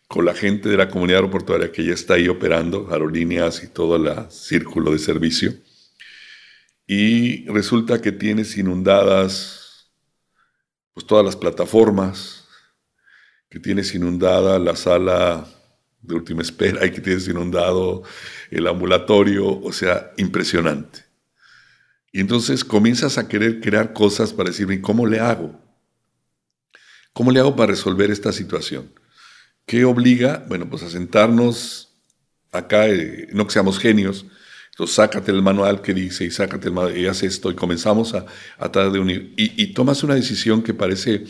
[0.06, 3.96] con la gente de la comunidad aeroportuaria que ya está ahí operando, aerolíneas y todo
[3.96, 5.54] el círculo de servicio,
[6.86, 9.90] y resulta que tienes inundadas
[10.94, 12.46] pues todas las plataformas,
[13.50, 15.46] que tienes inundada la sala
[16.00, 18.02] de última espera y que tienes inundado
[18.50, 21.04] el ambulatorio, o sea, impresionante.
[22.10, 25.67] Y entonces comienzas a querer crear cosas para decirme, ¿cómo le hago?
[27.18, 28.92] ¿Cómo le hago para resolver esta situación?
[29.66, 30.46] ¿Qué obliga?
[30.48, 31.88] Bueno, pues a sentarnos
[32.52, 34.24] acá, eh, no que seamos genios,
[34.70, 38.14] entonces sácate el manual que dice y sácate el manual y haz esto y comenzamos
[38.14, 38.24] a,
[38.56, 39.34] tratar de unir.
[39.36, 41.24] Y, tomas una decisión que parece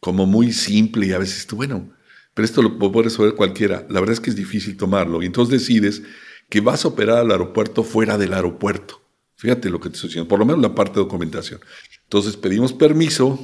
[0.00, 1.96] como muy simple y a veces tú, bueno,
[2.34, 3.86] pero esto lo puede resolver cualquiera.
[3.88, 5.22] La verdad es que es difícil tomarlo.
[5.22, 6.02] Y entonces decides
[6.50, 9.00] que vas a operar al aeropuerto fuera del aeropuerto.
[9.36, 11.58] Fíjate lo que te estoy diciendo, por lo menos la parte de documentación.
[12.04, 13.40] Entonces pedimos permiso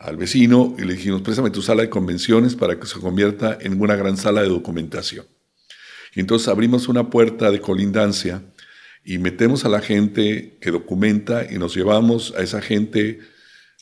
[0.00, 3.80] al vecino y le dijimos, préstame tu sala de convenciones para que se convierta en
[3.80, 5.26] una gran sala de documentación.
[6.14, 8.42] Y entonces abrimos una puerta de colindancia
[9.04, 13.20] y metemos a la gente que documenta y nos llevamos a esa gente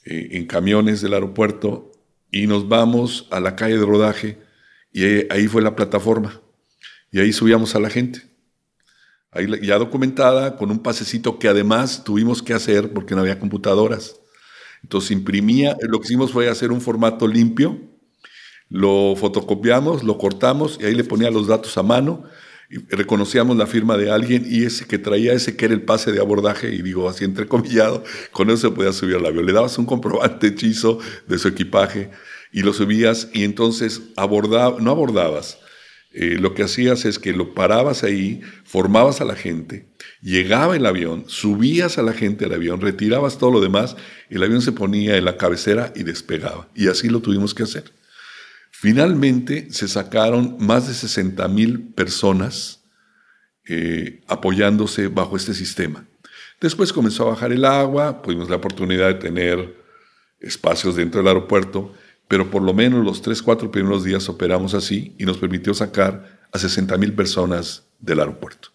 [0.04, 1.92] eh, en camiones del aeropuerto
[2.32, 4.38] y nos vamos a la calle de rodaje
[4.92, 6.40] y ahí fue la plataforma
[7.12, 8.22] y ahí subíamos a la gente.
[9.30, 14.16] Ahí ya documentada, con un pasecito que además tuvimos que hacer porque no había computadoras.
[14.82, 17.78] Entonces imprimía, lo que hicimos fue hacer un formato limpio,
[18.68, 22.24] lo fotocopiamos, lo cortamos y ahí le ponía los datos a mano
[22.70, 26.12] y reconocíamos la firma de alguien y ese que traía ese que era el pase
[26.12, 29.46] de abordaje y digo así entrecomillado, con eso se podía subir al avión.
[29.46, 32.10] Le dabas un comprobante hechizo de su equipaje
[32.52, 35.58] y lo subías y entonces abordaba, no abordabas,
[36.20, 39.86] eh, lo que hacías es que lo parabas ahí, formabas a la gente,
[40.20, 43.94] llegaba el avión, subías a la gente al avión, retirabas todo lo demás,
[44.28, 46.68] el avión se ponía en la cabecera y despegaba.
[46.74, 47.92] Y así lo tuvimos que hacer.
[48.72, 52.82] Finalmente se sacaron más de 60 mil personas
[53.68, 56.04] eh, apoyándose bajo este sistema.
[56.60, 59.76] Después comenzó a bajar el agua, tuvimos la oportunidad de tener
[60.40, 61.94] espacios dentro del aeropuerto
[62.28, 66.38] pero por lo menos los tres, cuatro primeros días operamos así y nos permitió sacar
[66.52, 68.68] a 60 mil personas del aeropuerto.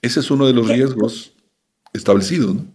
[0.00, 1.34] Ese es uno de los riesgos
[1.92, 2.66] establecidos, ¿no?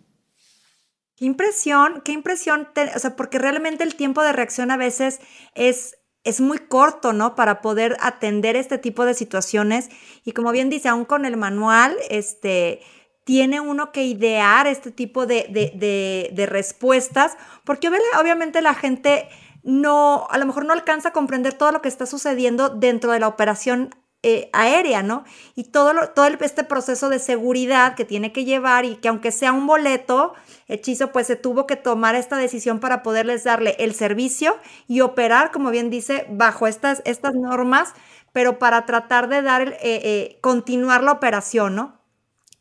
[1.16, 5.20] Qué impresión, qué impresión, o sea, porque realmente el tiempo de reacción a veces
[5.56, 7.36] es, es muy corto, ¿no?
[7.36, 9.90] Para poder atender este tipo de situaciones.
[10.26, 12.82] Y como bien dice, aún con el manual, este,
[13.24, 17.90] tiene uno que idear este tipo de, de, de respuestas, porque
[18.20, 19.30] obviamente la gente
[19.64, 23.20] no, a lo mejor no alcanza a comprender todo lo que está sucediendo dentro de
[23.20, 23.90] la operación
[24.26, 25.26] eh, aérea, ¿no?
[25.54, 29.52] Y todo, todo este proceso de seguridad que tiene que llevar y que aunque sea
[29.52, 30.34] un boleto,
[30.70, 34.56] hechizo, pues se tuvo que tomar esta decisión para poderles darle el servicio
[34.88, 37.94] y operar, como bien dice, bajo estas, estas normas,
[38.32, 42.00] pero para tratar de dar, eh, eh, continuar la operación, ¿no?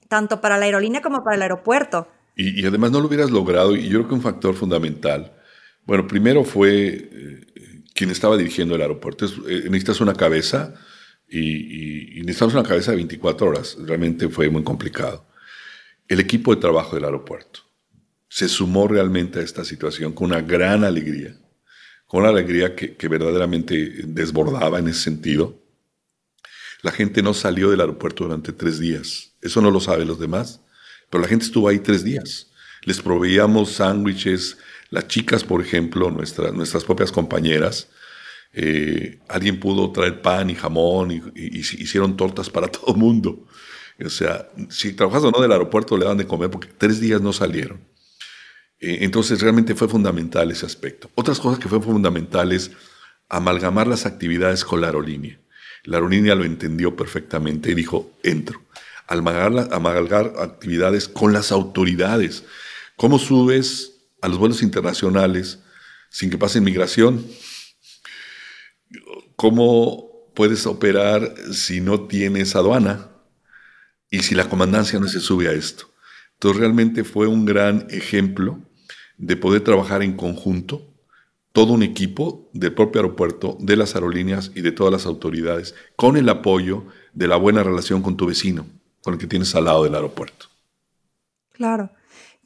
[0.08, 2.08] Tanto para la aerolínea como para el aeropuerto.
[2.34, 5.32] Y, y además no lo hubieras logrado, y yo creo que un factor fundamental
[5.84, 9.26] bueno, primero fue eh, quien estaba dirigiendo el aeropuerto.
[9.48, 10.74] Eh, necesitas una cabeza
[11.28, 13.76] y, necesitamos una cabeza de 24 horas.
[13.80, 15.26] Realmente fue muy complicado.
[16.08, 17.60] El equipo de trabajo del aeropuerto
[18.28, 21.36] se sumó realmente a esta situación con una gran alegría,
[22.06, 25.60] con una alegría que, que verdaderamente desbordaba en ese sentido.
[26.82, 29.34] La gente no salió del aeropuerto durante tres días.
[29.40, 30.60] Eso no lo saben los demás,
[31.10, 32.50] pero la gente estuvo ahí tres días.
[32.84, 34.58] Les proveíamos sándwiches,
[34.92, 37.88] las chicas, por ejemplo, nuestras, nuestras propias compañeras,
[38.52, 43.46] eh, alguien pudo traer pan y jamón y, hicieron tortas para todo el mundo.
[44.04, 47.22] O sea, si trabajas o no del aeropuerto le dan de comer porque tres días
[47.22, 47.80] no salieron.
[48.80, 51.10] Eh, entonces realmente fue fundamental ese aspecto.
[51.14, 52.72] Otras cosas que fue fundamental es
[53.30, 55.40] amalgamar las actividades con la aerolínea.
[55.84, 58.60] La aerolínea lo entendió perfectamente y dijo, entro.
[59.06, 62.44] Amalgar, amalgar actividades con las autoridades.
[62.96, 63.92] ¿Cómo subes
[64.22, 65.58] a los vuelos internacionales
[66.08, 67.26] sin que pase migración?
[69.36, 73.10] ¿Cómo puedes operar si no tienes aduana
[74.10, 75.86] y si la comandancia no se sube a esto?
[76.34, 78.60] Entonces realmente fue un gran ejemplo
[79.18, 80.88] de poder trabajar en conjunto,
[81.52, 86.16] todo un equipo del propio aeropuerto, de las aerolíneas y de todas las autoridades, con
[86.16, 88.66] el apoyo de la buena relación con tu vecino,
[89.02, 90.46] con el que tienes al lado del aeropuerto.
[91.52, 91.90] Claro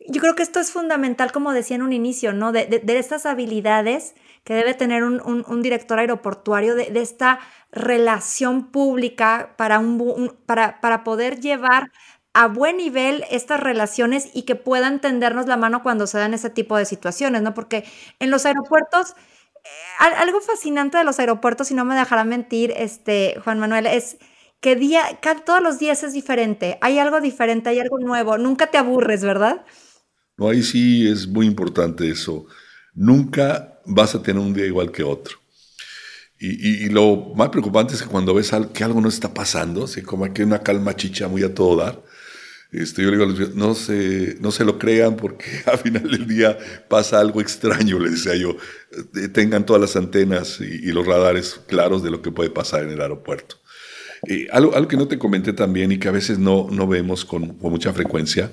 [0.09, 2.53] yo creo que esto es fundamental, como decía en un inicio, ¿no?
[2.53, 7.41] De, estas habilidades que debe tener un, director aeroportuario, de, esta
[7.73, 11.91] relación pública para, un, para, para poder llevar
[12.35, 16.51] a buen nivel estas relaciones y que puedan tendernos la mano cuando se dan ese
[16.51, 17.55] tipo de situaciones, ¿no?
[17.55, 17.85] Porque
[18.19, 19.17] en los aeropuertos,
[19.65, 24.19] eh, algo fascinante de los aeropuertos, y no me dejará mentir, este, Juan Manuel, es
[24.61, 25.03] que día,
[25.45, 29.65] todos los días es diferente, hay algo diferente, hay algo nuevo, nunca te aburres, ¿verdad?
[30.37, 32.47] No, ahí sí es muy importante eso.
[32.95, 35.39] Nunca vas a tener un día igual que otro.
[36.39, 40.31] Y, lo más preocupante es que cuando ves que algo no está pasando, así como
[40.35, 42.03] que una calma chicha muy a todo dar,
[42.73, 46.59] este, yo le digo no se, no se lo crean porque al final del día
[46.89, 48.55] pasa algo extraño, le decía yo.
[49.15, 52.91] Eh, tengan todas las antenas y, los radares claros de lo que puede pasar en
[52.91, 53.57] el aeropuerto.
[54.53, 57.55] algo, algo, que no te comenté también y que a veces no, no vemos con,
[57.55, 58.51] con mucha frecuencia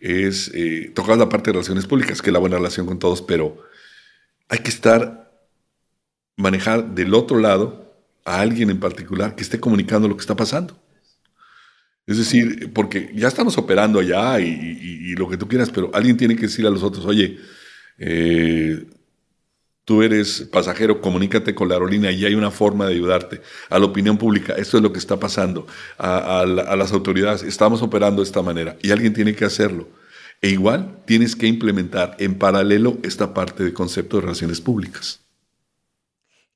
[0.00, 3.22] es eh, tocar la parte de relaciones públicas, que es la buena relación con todos,
[3.22, 3.62] pero
[4.48, 5.30] hay que estar,
[6.36, 7.94] manejar del otro lado
[8.24, 10.78] a alguien en particular que esté comunicando lo que está pasando.
[12.06, 16.36] Es decir, porque ya estamos operando allá y, lo que tú quieras, pero alguien tiene
[16.36, 17.38] que decir a los otros, oye,
[17.98, 18.86] eh,
[19.88, 23.40] tú eres pasajero, comunícate con la aerolínea y hay una forma de ayudarte.
[23.70, 25.66] A la opinión pública, esto es lo que está pasando.
[25.96, 29.88] A, las autoridades, estamos operando de esta manera y alguien tiene que hacerlo.
[30.42, 35.22] E igual tienes que implementar en paralelo esta parte de concepto de relaciones públicas.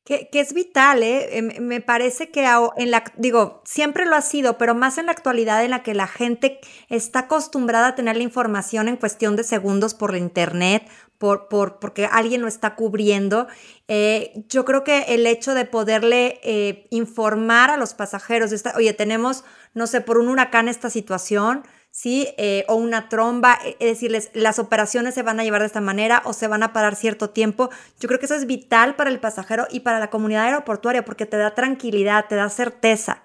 [0.05, 1.39] Que, es vital, ¿eh?
[1.39, 2.45] Em, me parece que
[2.77, 5.95] en la, digo, siempre lo ha sido, pero más en la actualidad en la que
[5.95, 6.59] la gente
[6.89, 10.83] está acostumbrada a tener la información en cuestión de segundos por la internet,
[11.23, 13.47] por, por, porque alguien lo está cubriendo.
[13.87, 19.45] Eh, yo creo que el hecho de poderle eh, informar a los pasajeros, oye, tenemos,
[19.73, 21.63] no sé, por un huracán esta situación,
[21.93, 22.27] ¿sí?
[22.39, 26.23] Eh, o una tromba, es decirles, las operaciones se van a llevar de esta manera
[26.25, 27.71] o se van a parar cierto tiempo.
[28.01, 31.25] Yo creo que eso es vital para el pasajero y para la comunidad aeroportuaria porque
[31.25, 33.23] te da tranquilidad, te da certeza.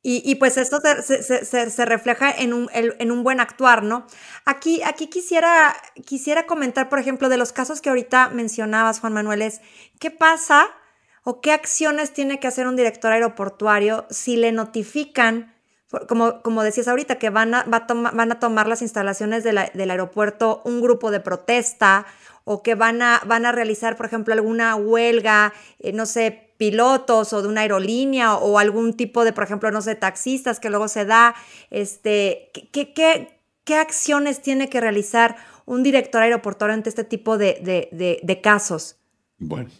[0.00, 4.06] Y, pues esto se, refleja en un, en un, buen actuar, ¿no?
[4.44, 5.76] Aquí, aquí quisiera,
[6.06, 9.60] quisiera comentar, por ejemplo, de los casos que ahorita mencionabas, Juan Manuel, es,
[9.98, 10.68] ¿qué pasa
[11.24, 15.54] o qué acciones tiene que hacer un director aeroportuario si le notifican,
[16.08, 20.80] como, como decías ahorita, que van a, van a tomar las instalaciones del aeropuerto un
[20.80, 22.06] grupo de protesta
[22.44, 27.32] o que van a, van a realizar, por ejemplo, alguna huelga, eh, no sé, pilotos
[27.32, 30.88] o de una aerolínea o algún tipo de, por ejemplo, no sé, taxistas que luego
[30.88, 31.34] se da,
[31.70, 37.88] este, ¿qué, qué, qué acciones tiene que realizar un director aeroportuario ante este tipo de,
[38.22, 38.96] de casos?
[39.38, 39.70] Bueno,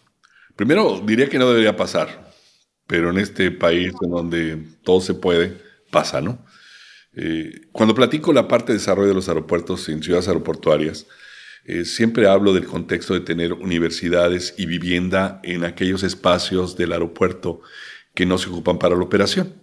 [0.58, 2.32] Primero, diría que no debería pasar,
[2.88, 5.56] pero en este país en donde todo se puede,
[5.92, 6.44] pasa, ¿no?
[7.14, 11.06] Eh, cuando platico la parte de desarrollo de los aeropuertos en ciudades aeroportuarias,
[11.64, 17.60] eh, siempre hablo del contexto de tener universidades y vivienda en aquellos espacios del aeropuerto
[18.14, 19.54] que no se ocupan para la operación.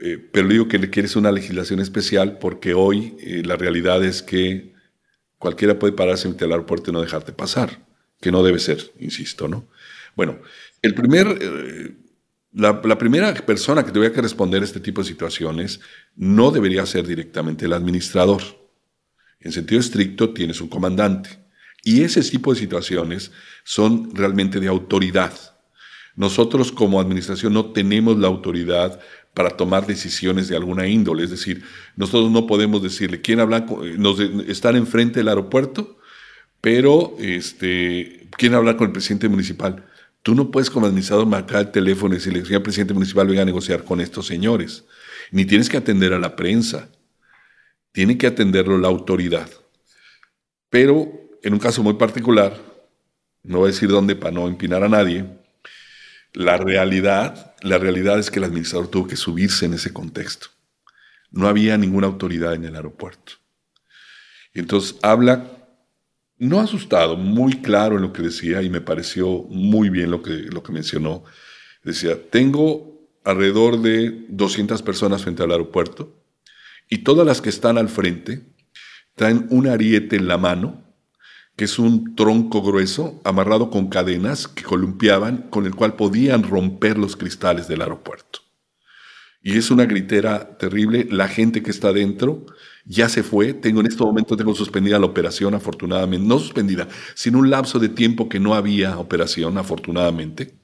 [0.00, 4.74] Eh, pero digo que le quieres una legislación especial porque hoy la realidad es que
[5.40, 7.86] cualquiera puede pararse en el aeropuerto y no dejarte pasar,
[8.20, 9.68] que no debe ser, insisto, ¿no?
[10.14, 10.38] Bueno,
[10.82, 11.94] el primer, eh,
[12.52, 15.80] la, primera persona que tuviera que responder a este tipo de situaciones
[16.14, 18.42] no debería ser directamente el administrador.
[19.40, 21.30] En sentido estricto, tienes un comandante.
[21.82, 23.32] Y ese tipo de situaciones
[23.64, 25.32] son realmente de autoridad.
[26.14, 29.00] Nosotros como administración no tenemos la autoridad
[29.34, 31.24] para tomar decisiones de alguna índole.
[31.24, 31.62] Es decir,
[31.96, 33.66] nosotros no podemos decirle quién habla,
[33.96, 35.98] nos, están enfrente del aeropuerto,
[36.60, 39.86] pero este, quién hablar con el presidente municipal.
[40.22, 43.46] Tú no puedes como administrador marcar el teléfono y decirle, señor presidente municipal, venga a
[43.46, 44.84] negociar con estos señores.
[45.30, 46.90] Ni tienes que atender a la prensa.
[47.92, 49.50] Tiene que atenderlo la autoridad.
[50.68, 51.10] Pero
[51.42, 52.56] en un caso muy particular,
[53.42, 55.26] no voy a decir dónde para no empinar a nadie,
[56.32, 60.48] la realidad, la realidad es que el administrador tuvo que subirse en ese contexto.
[61.30, 63.32] No había ninguna autoridad en el aeropuerto.
[64.54, 65.50] Entonces habla
[66.38, 70.32] no asustado, muy claro en lo que decía y me pareció muy bien lo que,
[70.32, 71.22] lo que mencionó.
[71.84, 76.19] Decía, tengo alrededor de 200 personas frente al aeropuerto
[76.90, 78.44] y todas las que están al frente
[79.14, 80.82] traen un ariete en la mano,
[81.56, 86.98] que es un tronco grueso amarrado con cadenas que columpiaban, con el cual podían romper
[86.98, 88.40] los cristales del aeropuerto.
[89.42, 91.06] Y es una gritera terrible.
[91.10, 92.44] La gente que está dentro
[92.84, 93.54] ya se fue.
[93.54, 96.26] Tengo en este momento tengo suspendida la operación, afortunadamente.
[96.26, 100.58] No suspendida, sino un lapso de tiempo que no había operación, afortunadamente.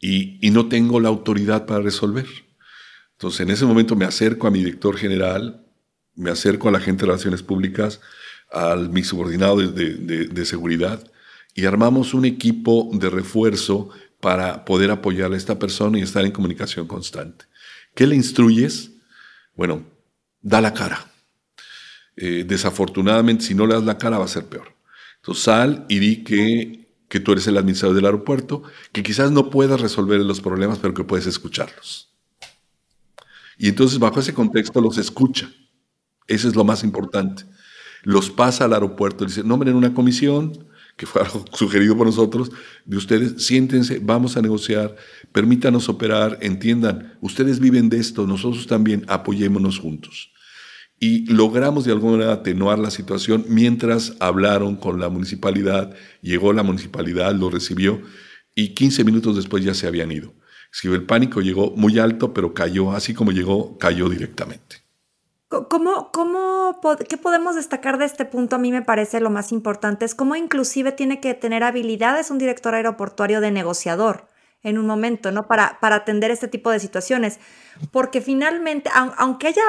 [0.00, 2.26] Y, y no tengo la autoridad para resolver.
[3.24, 5.64] Entonces, en ese momento me acerco a mi director general,
[6.14, 8.02] me acerco a la gente de relaciones públicas,
[8.52, 11.02] a mi subordinado de, de, seguridad,
[11.54, 13.88] y armamos un equipo de refuerzo
[14.20, 17.46] para poder apoyar a esta persona y estar en comunicación constante.
[17.94, 18.90] ¿Qué le instruyes?
[19.56, 19.86] Bueno,
[20.42, 21.10] da la cara.
[22.16, 24.74] Eh, desafortunadamente, si no le das la cara, va a ser peor.
[25.16, 29.48] Entonces, sal y di que, que tú eres el administrador del aeropuerto, que quizás no
[29.48, 32.10] puedas resolver los problemas, pero que puedes escucharlos.
[33.58, 35.50] Y entonces, bajo ese contexto, los escucha.
[36.26, 37.44] Eso es lo más importante.
[38.02, 42.50] Los pasa al aeropuerto, dice, nombren una comisión, que fue algo sugerido por nosotros,
[42.84, 44.96] de ustedes, siéntense, vamos a negociar,
[45.32, 50.30] permítanos operar, entiendan, ustedes viven de esto, nosotros también, apoyémonos juntos
[51.00, 56.62] y logramos de alguna manera atenuar la situación mientras hablaron con la municipalidad, llegó la
[56.62, 58.00] municipalidad, lo recibió
[58.54, 60.32] y 15 minutos después ya se habían ido.
[60.74, 64.78] Si el pánico llegó muy alto, pero cayó, así como llegó, cayó directamente.
[65.46, 68.56] ¿Cómo, cómo, ¿Qué podemos destacar de este punto?
[68.56, 72.38] A mí me parece lo más importante, es cómo inclusive tiene que tener habilidades un
[72.38, 74.28] director aeroportuario de negociador.
[74.64, 75.46] en un momento, ¿no?
[75.46, 77.38] Para, para atender este tipo de situaciones.
[77.92, 79.62] Porque finalmente, aunque haya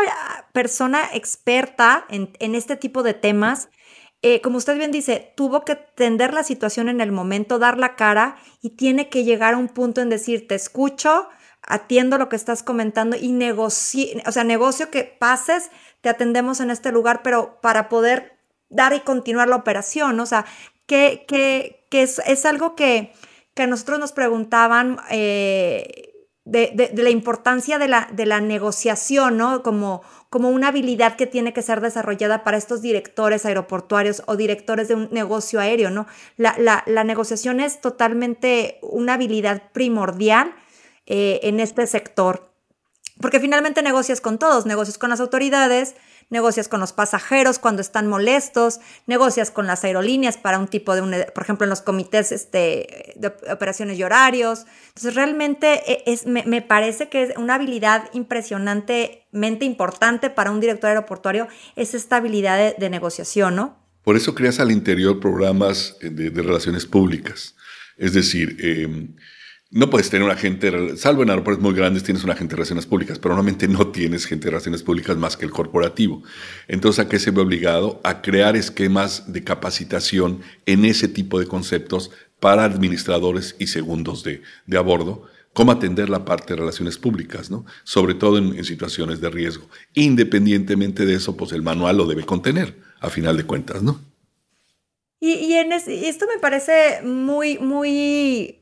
[0.53, 3.70] persona experta en, en este tipo de temas,
[4.28, 7.95] eh, como usted bien dice, tuvo que atender la situación en el momento, dar la
[7.95, 11.30] cara y tiene que llegar a un punto en decir, te escucho,
[11.61, 15.69] atiendo lo que estás comentando y negocio, o sea, negocio que pases,
[16.01, 20.47] te atendemos en este lugar, pero para poder dar y continuar la operación, o sea,
[20.88, 23.13] que, que, es, es, algo que,
[23.53, 26.05] que a nosotros nos preguntaban eh,
[26.45, 29.63] de, de, la importancia de la, de la negociación, ¿no?
[29.63, 34.87] Como, como una habilidad que tiene que ser desarrollada para estos directores aeroportuarios o directores
[34.87, 36.05] de un negocio aéreo, ¿no?
[36.37, 40.53] La, la, la negociación es totalmente una habilidad primordial
[41.07, 42.51] eh, en este sector.
[43.19, 45.95] Porque finalmente negocias con todos, negocias con las autoridades,
[46.30, 51.01] negocias con los pasajeros cuando están molestos, negocias con las aerolíneas para un tipo de,
[51.01, 54.65] un, por ejemplo, en los comités este, de operaciones y horarios.
[54.89, 60.59] Entonces, realmente e, es, me, me, parece que es una habilidad impresionantemente importante para un
[60.59, 63.78] director aeroportuario, es esta habilidad de, negociación, ¿no?
[64.03, 67.55] Por eso creas al interior programas de, de relaciones públicas.
[67.97, 69.09] Es decir, eh,
[69.76, 72.86] no puedes tener un agente, salvo en aeropuertos muy grandes tienes un agente de relaciones
[72.86, 76.23] públicas, pero normalmente no tienes gente de relaciones públicas más que el corporativo.
[76.69, 77.99] Entonces, ¿a qué se ve obligado?
[78.05, 84.43] A crear esquemas de capacitación en ese tipo de conceptos para administradores y segundos de,
[84.65, 87.65] de a bordo, cómo atender la parte de relaciones públicas, ¿no?
[87.84, 89.67] Sobre todo en, situaciones de riesgo.
[89.93, 93.99] Independientemente de eso, pues el manual lo debe contener, a final de cuentas, ¿no?
[95.19, 95.55] Y, y
[96.07, 98.61] esto me parece muy, muy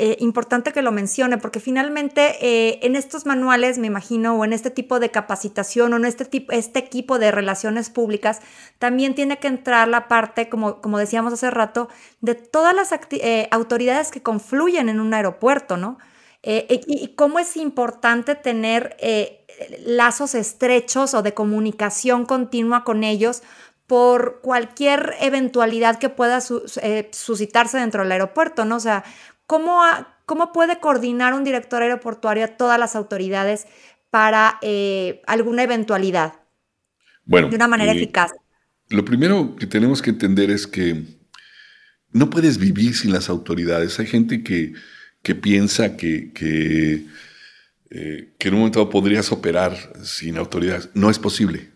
[0.00, 4.52] eh, importante que lo mencione, porque finalmente eh, en estos manuales, me imagino, o en
[4.52, 8.40] este tipo de capacitación o en este, tipo, este equipo de relaciones públicas,
[8.78, 11.88] también tiene que entrar la parte, como, como decíamos hace rato,
[12.20, 15.98] de todas las eh, autoridades que confluyen en un aeropuerto, ¿no?
[16.40, 18.96] Y, cómo es importante tener
[19.84, 23.42] lazos estrechos o de comunicación continua con ellos
[23.88, 26.62] por cualquier eventualidad que pueda su,
[27.10, 28.76] suscitarse dentro del aeropuerto, ¿no?
[28.76, 29.04] O sea,
[29.48, 29.80] ¿Cómo,
[30.26, 33.66] ¿Cómo puede coordinar un director aeroportuario a todas las autoridades
[34.10, 36.34] para eh, alguna eventualidad?
[37.24, 38.32] Bueno, de una manera eh, eficaz.
[38.90, 41.02] Lo primero que tenemos que entender es que
[42.12, 43.98] no puedes vivir sin las autoridades.
[43.98, 44.74] Hay gente que,
[45.22, 47.06] que piensa que, que,
[47.88, 50.90] eh, que en un momento podrías operar sin autoridades.
[50.92, 51.72] No es posible.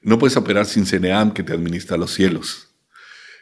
[0.00, 2.71] No puedes operar sin CNEAM que te administra los cielos.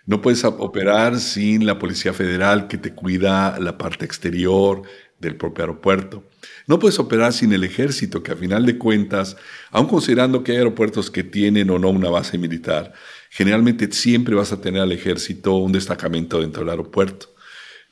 [0.07, 4.83] No puedes operar sin la Policía Federal que te cuida la parte exterior
[5.19, 6.25] del propio aeropuerto.
[6.67, 9.37] No puedes operar sin el ejército, que a final de cuentas,
[9.71, 12.95] aun considerando que hay aeropuertos que tienen o no una base militar,
[13.31, 17.35] generalmente siempre vas a tener al ejército un destacamento dentro del aeropuerto.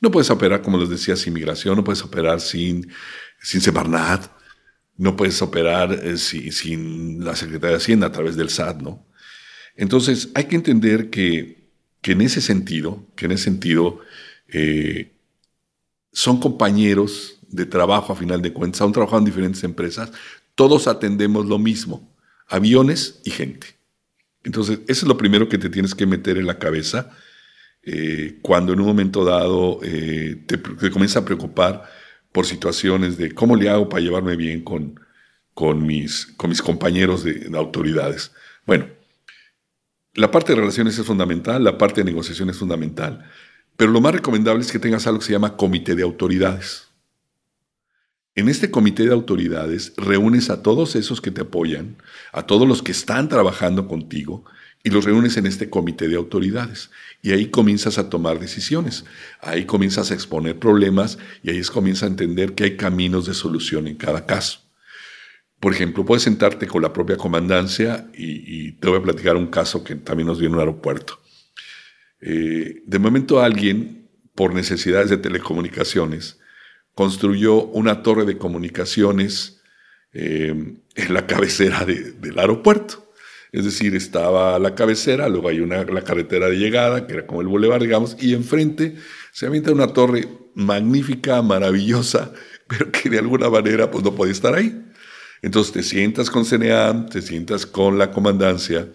[0.01, 2.91] No puedes operar, como les decía, sin migración, no puedes operar sin,
[3.43, 4.31] sin Semarnat,
[4.97, 9.07] no puedes operar eh, sin, sin la Secretaría de Hacienda a través del SAT, ¿no?
[9.77, 11.58] Entonces, hay que entender que
[12.01, 14.01] que en ese sentido, que en ese sentido
[14.49, 15.13] eh,
[16.13, 20.13] son compañeros de trabajo a final de cuentas, aún trabajando en diferentes empresas,
[20.55, 22.15] todos atendemos lo mismo,
[22.47, 23.79] aviones y gente.
[24.45, 27.11] Entonces, eso es lo primero que te tienes que meter en la cabeza
[27.83, 31.85] eh, cuando en un momento dado eh, te, te comienza a preocupar
[32.33, 35.01] por situaciones de cómo le hago para llevarme bien con,
[35.55, 38.33] con, mis, con mis compañeros de autoridades.
[38.67, 38.87] Bueno,
[40.19, 43.25] la parte de relaciones es fundamental, la parte de negociación es fundamental,
[43.77, 46.89] pero lo más recomendable es que tengas algo que se llama comité de autoridades.
[48.35, 51.97] En este comité de autoridades reúnes a todos esos que te apoyan,
[52.33, 54.45] a todos los que están trabajando contigo,
[54.83, 56.91] y los reúnes en este comité de autoridades.
[57.23, 59.05] Y ahí comienzas a tomar decisiones,
[59.41, 63.35] ahí comienzas a exponer problemas y ahí es comienza a entender que hay caminos de
[63.35, 64.68] solución en cada caso.
[65.61, 69.83] Por ejemplo, puedes sentarte con la propia comandancia y, te voy a platicar un caso
[69.83, 71.21] que también nos dio en un aeropuerto.
[72.21, 76.39] Eh, de momento alguien, por necesidades de telecomunicaciones,
[76.95, 79.61] construyó una torre de comunicaciones
[80.13, 83.09] eh, en la cabecera de, del aeropuerto.
[83.51, 87.41] Es decir, estaba la cabecera, luego hay una, la carretera de llegada, que era como
[87.41, 88.97] el bulevar, digamos, y enfrente
[89.33, 92.33] se avienta una torre magnífica, maravillosa,
[92.67, 94.85] pero que de alguna manera pues, no podía estar ahí.
[95.43, 98.89] Entonces te sientas con CNEAM, te sientas con la comandancia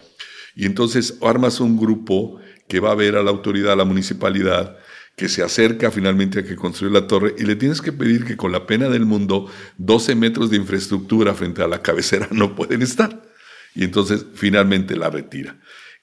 [0.54, 2.38] y entonces armas un grupo
[2.68, 4.78] que va a ver a la autoridad, a la municipalidad,
[5.16, 8.36] que se acerca finalmente a que construya la torre y le tienes que pedir que
[8.36, 12.82] con la pena del mundo 12 metros de infraestructura frente a la cabecera no pueden
[12.82, 13.22] estar.
[13.74, 15.58] Y entonces finalmente la retira.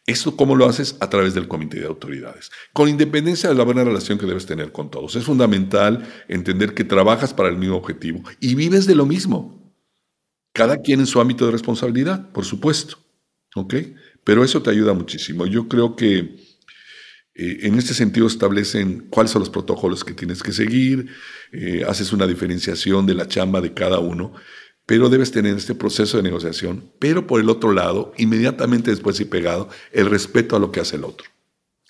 [0.05, 0.97] ¿Esto cómo lo haces?
[0.99, 4.71] A través del comité de autoridades, con independencia de la buena relación que debes tener
[4.71, 5.15] con todos.
[5.15, 9.60] Es fundamental entender que trabajas para el mismo objetivo y vives de lo mismo.
[10.53, 12.97] Cada quien en su ámbito de responsabilidad, por supuesto.
[13.55, 13.75] ¿Ok?
[14.23, 15.45] Pero eso te ayuda muchísimo.
[15.45, 16.35] Yo creo que
[17.33, 21.07] eh, en este sentido establecen cuáles son los protocolos que tienes que seguir,
[21.51, 24.33] eh, haces una diferenciación de la chamba de cada uno,
[24.85, 29.25] pero debes tener este proceso de negociación, pero por el otro lado, inmediatamente después y
[29.25, 31.27] pegado, el respeto a lo que hace el otro.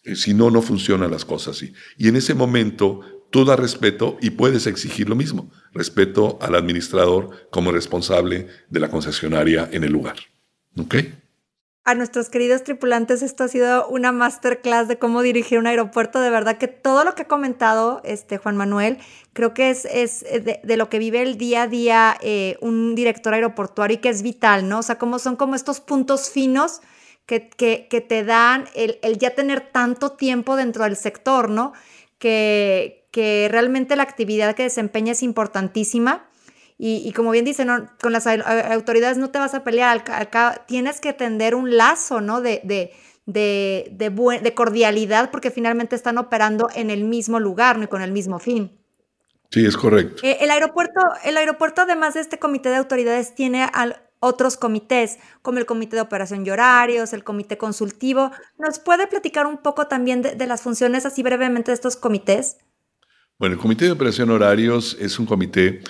[0.04, 1.74] Eh, si no, no funcionan las cosas así.
[1.98, 3.02] Y en ese momento
[3.32, 8.90] tú das respeto y puedes exigir lo mismo, respeto al administrador como responsable de la
[8.90, 10.18] concesionaria en el lugar.
[10.78, 10.96] ¿Ok?
[11.84, 16.22] A nuestros queridos tripulantes, esto ha sido una masterclass de cómo dirigir un aeropuerto.
[16.22, 19.00] De verdad que todo lo que ha comentado este Juan Manuel,
[19.34, 23.34] creo que es, es de, lo que vive el día a día eh, un director
[23.34, 24.80] aeroportuario y que es vital, ¿no?
[24.80, 26.82] O sea, cómo son como estos puntos finos
[27.26, 31.74] que, que, que te dan el, el, ya tener tanto tiempo dentro del sector, ¿no?
[32.20, 36.28] Que, que realmente la actividad que desempeña es importantísima.
[36.84, 37.70] Y, como bien dicen,
[38.02, 42.42] con las autoridades no te vas a pelear, acá tienes que tender un lazo ¿no?
[42.42, 42.92] de, de,
[43.28, 47.84] de, de, cordialidad porque finalmente están operando en el mismo lugar ¿no?
[47.84, 48.80] y con el mismo fin.
[49.52, 50.24] Sí, es correcto.
[50.26, 55.20] Eh, el, aeropuerto, el aeropuerto, además de este comité de autoridades, tiene al, otros comités,
[55.44, 58.32] como el comité de operación y horarios, el comité consultivo.
[58.58, 62.58] ¿Nos puede platicar un poco también de las funciones así brevemente de estos comités?
[63.42, 65.82] Bueno, el Comité de Operación Horarios es un comité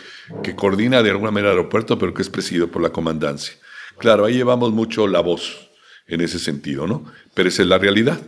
[0.41, 3.55] que coordina de alguna manera el aeropuerto, pero que es presidido por la comandancia.
[3.97, 5.69] Claro, ahí llevamos mucho la voz
[6.07, 7.11] en ese sentido, ¿no?
[7.33, 8.21] Pero esa es la realidad.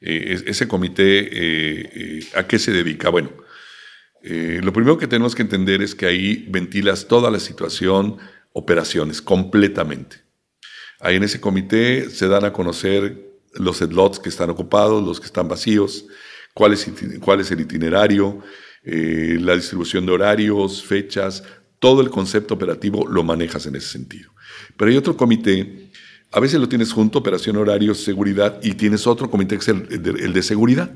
[0.00, 3.08] Eh, ese comité, eh, eh, ¿a qué se dedica?
[3.08, 3.30] Bueno,
[4.24, 8.16] lo primero que tenemos que entender es que ahí ventilas toda la situación,
[8.52, 10.16] operaciones, completamente.
[10.98, 13.16] Ahí en ese comité se dan a conocer
[13.54, 16.06] los slots que están ocupados, los que están vacíos,
[16.56, 16.90] cuál es,
[17.20, 18.38] cuál es el itinerario,
[18.82, 21.44] eh, la distribución de horarios, fechas,
[21.78, 24.30] todo el concepto operativo lo manejas en ese sentido.
[24.74, 25.90] Pero hay otro comité,
[26.32, 30.02] a veces lo tienes junto, operación, horarios, seguridad, y tienes otro comité que es el
[30.02, 30.90] de, el de seguridad,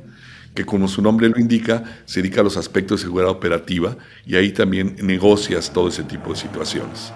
[0.55, 4.37] que como su nombre lo indica, se dedica a los aspectos de seguridad operativa y
[4.37, 7.13] ahí también negocias todo ese tipo de situaciones.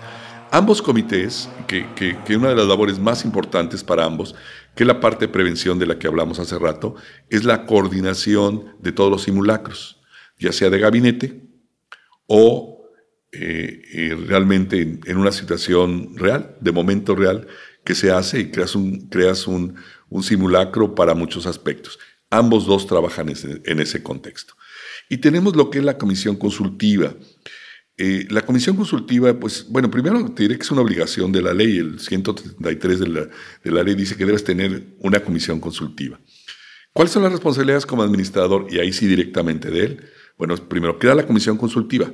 [0.55, 4.37] Ambos comités, que, una de las labores más importantes para ambos,
[4.77, 6.95] que es la parte de prevención de la que hablamos hace rato,
[7.29, 10.01] es la coordinación de todos los simulacros,
[10.39, 11.43] ya sea de gabinete
[12.29, 12.87] o
[13.33, 17.49] eh, eh, realmente en, una situación real, de momento real,
[17.85, 19.75] que se hace y creas un, creas un
[20.23, 21.99] simulacro para muchos aspectos.
[22.31, 24.55] Ambos dos trabajan en ese contexto.
[25.09, 27.13] Y tenemos lo que es la comisión consultiva,
[27.97, 31.55] eh, la comisión consultiva, pues, bueno, primero te diré que es una obligación de la
[31.55, 33.29] ley, el 133 de la,
[33.63, 36.19] de la ley dice que debes tener una comisión consultiva.
[36.93, 38.67] ¿Cuáles son las responsabilidades como administrador?
[38.71, 40.05] Y ahí sí directamente de él.
[40.37, 42.13] Bueno, primero, crea la comisión consultiva.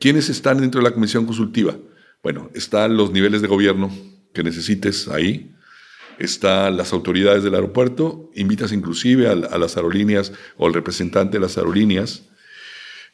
[0.00, 1.76] ¿Quiénes están dentro de la comisión consultiva?
[2.22, 3.92] Bueno, están los niveles de gobierno
[4.32, 5.54] que necesites ahí,
[6.18, 11.56] están las autoridades del aeropuerto, invitas inclusive a, las aerolíneas o al representante de las
[11.56, 12.24] aerolíneas.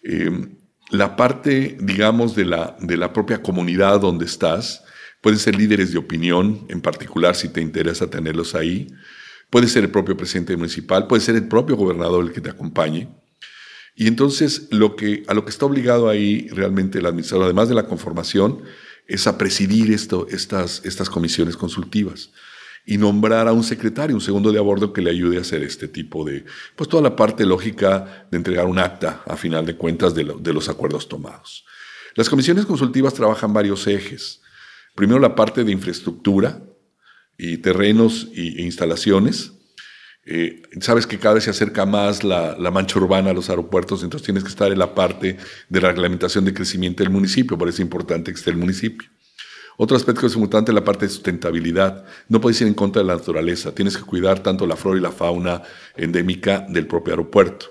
[0.02, 0.48] Eh,
[0.90, 4.84] la parte, digamos, de la, de la propia comunidad donde estás.
[5.20, 8.88] Pueden ser líderes de opinión, en particular si te interesa tenerlos ahí.
[9.50, 13.08] Puede ser el propio presidente municipal, puede ser el propio gobernador el que te acompañe.
[13.94, 17.76] Y entonces lo que, a lo que está obligado ahí realmente el administrador, además de
[17.76, 18.62] la conformación,
[19.06, 22.30] es a presidir esto, estas, estas comisiones consultivas
[22.86, 25.88] y nombrar a un secretario, un segundo de abordo que le ayude a hacer este
[25.88, 26.44] tipo de,
[26.76, 30.68] pues toda la parte lógica de entregar un acta a final de cuentas de, los
[30.68, 31.64] acuerdos tomados.
[32.14, 34.42] Las comisiones consultivas trabajan varios ejes.
[34.94, 36.62] Primero la parte de infraestructura
[37.38, 39.52] y terrenos e instalaciones.
[40.26, 44.02] Eh, sabes que cada vez se acerca más la, la, mancha urbana a los aeropuertos,
[44.02, 45.36] entonces tienes que estar en la parte
[45.68, 49.06] de la reglamentación de crecimiento del municipio, por eso es importante que esté el municipio.
[49.76, 52.04] Otro aspecto que es importante es la parte de sustentabilidad.
[52.28, 53.74] No puedes ir en contra de la naturaleza.
[53.74, 55.62] Tienes que cuidar tanto la flora y la fauna
[55.96, 57.66] endémica del propio aeropuerto.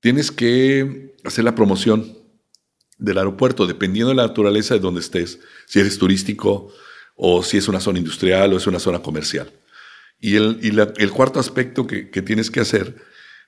[0.00, 2.16] Tienes que hacer la promoción
[2.98, 6.72] del aeropuerto, dependiendo de la naturaleza de donde estés, si eres turístico
[7.16, 9.52] o si es una zona industrial o es una zona comercial.
[10.20, 12.96] Y el, cuarto aspecto que, que tienes que hacer,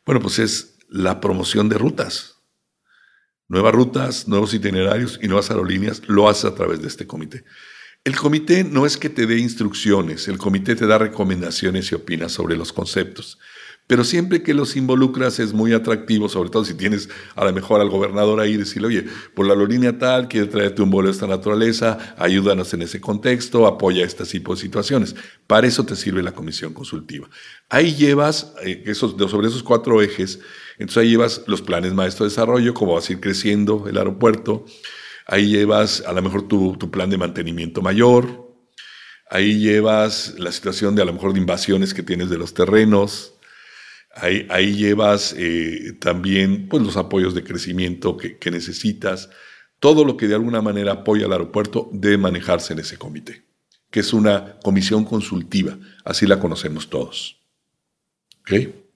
[0.05, 2.38] bueno, pues es la promoción de rutas
[3.49, 7.45] nuevas rutas, nuevos itinerarios y nuevas aerolíneas, lo hace a través de este comité.
[8.05, 12.29] El comité no es que te dé instrucciones, el comité te da recomendaciones y opina
[12.29, 13.39] sobre los conceptos,
[13.87, 17.81] Pero siempre que los involucras es muy atractivo, sobre todo si tienes a lo mejor
[17.81, 21.15] al gobernador ahí y decirle, oye, por la línea tal, quiere traerte un vuelo de
[21.15, 25.17] esta naturaleza, ayúdanos en ese contexto, apoya estas tipos de situaciones.
[25.47, 27.31] Para eso te sirve la comisión consultiva.
[27.71, 30.39] Ahí llevas, eh, esos, sobre esos cuatro ejes,
[30.79, 34.65] entonces ahí llevas los planes maestros de desarrollo, cómo vas a ir creciendo el aeropuerto,
[35.27, 38.49] ahí llevas a lo mejor tu, plan de mantenimiento mayor,
[39.31, 43.35] ahí llevas la situación de a lo mejor de invasiones que tienes de los terrenos,
[44.21, 49.31] Ahí, llevas eh, también pues, los apoyos de crecimiento que, necesitas.
[49.79, 53.45] Todo lo que de alguna manera apoya al aeropuerto debe manejarse en ese comité,
[53.91, 57.41] que es una comisión consultiva, así la conocemos todos.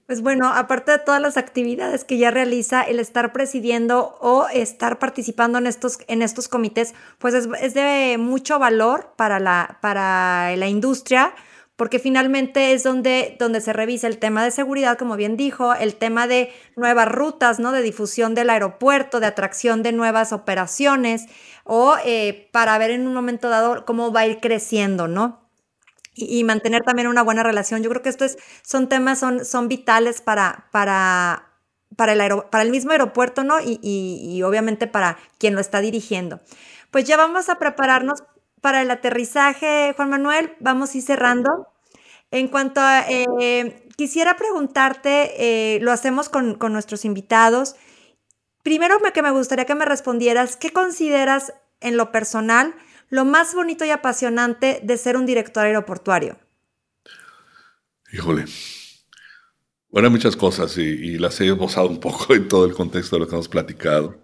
[0.05, 4.99] Pues bueno, aparte de todas las actividades que ya realiza, el estar presidiendo o estar
[4.99, 10.53] participando en estos, en estos comités, pues es, es de mucho valor para la, para
[10.57, 11.33] la industria,
[11.77, 15.95] porque finalmente es donde, donde se revisa el tema de seguridad, como bien dijo, el
[15.95, 17.71] tema de nuevas rutas, ¿no?
[17.71, 21.27] De difusión del aeropuerto, de atracción de nuevas operaciones,
[21.63, 25.42] o eh, para ver en un momento dado cómo va a ir creciendo, ¿no?
[26.15, 27.81] Y, mantener también una buena relación.
[27.81, 31.49] Yo creo que estos son temas, son, son vitales para, para,
[31.95, 33.59] para, el para el mismo aeropuerto, ¿no?
[33.59, 36.39] Y, y obviamente para quien lo está dirigiendo.
[36.91, 38.23] Pues ya vamos a prepararnos
[38.61, 41.67] para el aterrizaje, Juan Manuel, vamos a ir cerrando.
[42.31, 45.33] En cuanto a, eh, quisiera preguntarte,
[45.75, 47.75] eh, lo hacemos con, nuestros invitados.
[48.63, 52.73] Primero que me gustaría que me respondieras, ¿qué consideras en lo personal
[53.13, 56.39] lo más bonito y apasionante de ser un director aeroportuario?
[58.11, 58.45] Híjole.
[59.89, 63.27] Bueno, muchas cosas y, las he esbozado un poco en todo el contexto de lo
[63.27, 64.19] que hemos platicado.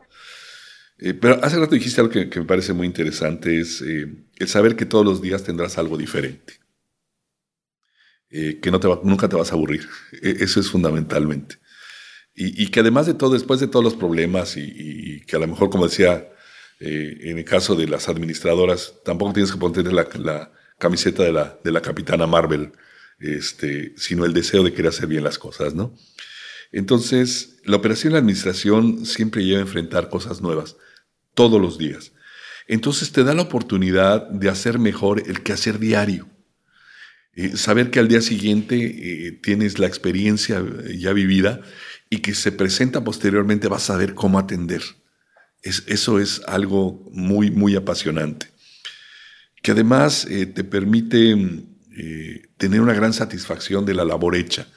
[0.98, 4.88] Eh, pero hace rato dijiste algo que, me parece muy interesante, es el saber que
[4.88, 6.60] todos los días tendrás algo diferente.
[8.32, 9.88] Eh, que no te nunca te vas a aburrir.
[10.20, 11.60] E, eso es fundamentalmente.
[12.34, 15.70] Y, que además de todo, después de todos los problemas y, que a lo mejor,
[15.70, 16.32] como decía,
[16.80, 21.60] eh, en el caso de las administradoras, tampoco tienes que poner la, camiseta de la,
[21.64, 22.72] de la capitana Marvel,
[23.20, 25.94] este, sino el deseo de querer hacer bien las cosas, ¿no?
[26.72, 30.78] Entonces, la operación y la administración siempre lleva a enfrentar cosas nuevas,
[31.34, 32.14] todos los días.
[32.68, 36.30] Entonces te da la oportunidad de hacer mejor el que hacer diario.
[37.34, 40.64] Eh, saber que al día siguiente eh, tienes la experiencia
[40.96, 41.62] ya vivida
[42.12, 44.84] y que se presenta posteriormente vas a ver cómo atender.
[45.64, 48.47] Eso es algo muy, muy apasionante.
[49.62, 51.66] Que además eh, te permite
[52.57, 54.68] tener una gran satisfacción de la labor hecha.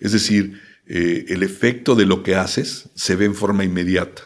[0.00, 4.24] Es decir, el efecto de lo que haces se ve en forma inmediata.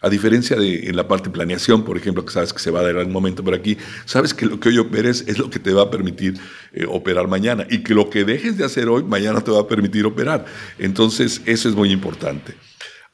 [0.00, 2.80] A diferencia de en la parte de planeación, por ejemplo, que sabes que se va
[2.80, 5.58] a dar un momento por aquí, sabes que lo que hoy operes es lo que
[5.58, 6.38] te va a permitir
[6.72, 9.66] eh, operar mañana y que lo que dejes de hacer hoy, mañana te va a
[9.66, 10.44] permitir operar.
[10.78, 12.54] Entonces, eso es muy importante.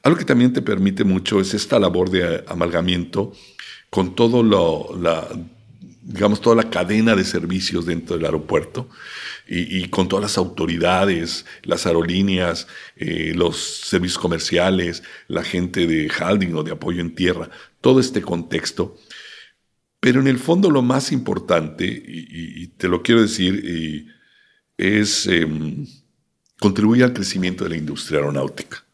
[0.05, 3.33] Algo que también te permite mucho es esta labor de amalgamiento
[3.89, 4.95] con todo lo,
[6.03, 8.87] digamos, toda la cadena de servicios dentro del aeropuerto
[9.47, 16.53] y, con todas las autoridades, las aerolíneas, eh, los servicios comerciales, la gente de holding
[16.53, 17.49] o de apoyo en tierra,
[17.81, 18.95] todo este contexto.
[19.99, 24.13] Pero en el fondo lo más importante, y, te lo quiero decir,
[24.77, 25.87] es em,
[26.59, 28.84] contribuir al crecimiento de la industria aeronáutica.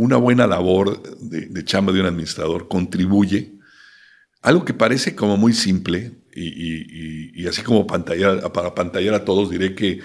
[0.00, 3.52] Una buena labor de, chamba de un administrador contribuye
[4.40, 10.00] algo que parece como muy simple, y, así como para pantallar a todos, diré que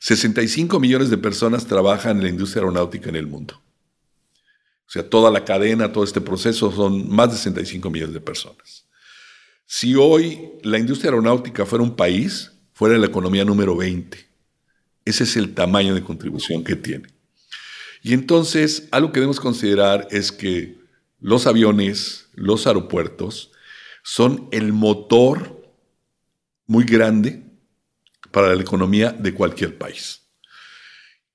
[0.00, 3.62] 65 millones de personas trabajan en la industria aeronáutica en el mundo.
[4.88, 8.88] O sea, toda la cadena, todo este proceso son más de 65 millones de personas.
[9.64, 14.26] Si hoy la industria aeronáutica fuera un país, fuera la economía número 20.
[15.04, 17.15] Ese es el tamaño de contribución que tiene.
[18.06, 20.78] Y entonces, algo que debemos considerar es que
[21.18, 23.50] los aviones, los aeropuertos,
[24.04, 25.60] son el motor
[26.68, 27.42] muy grande
[28.30, 30.22] para la economía de cualquier país.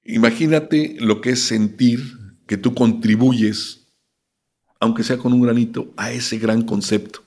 [0.05, 1.99] Imagínate lo que es sentir
[2.47, 3.87] que tú contribuyes,
[4.79, 7.21] aunque sea con un granito, a ese gran concepto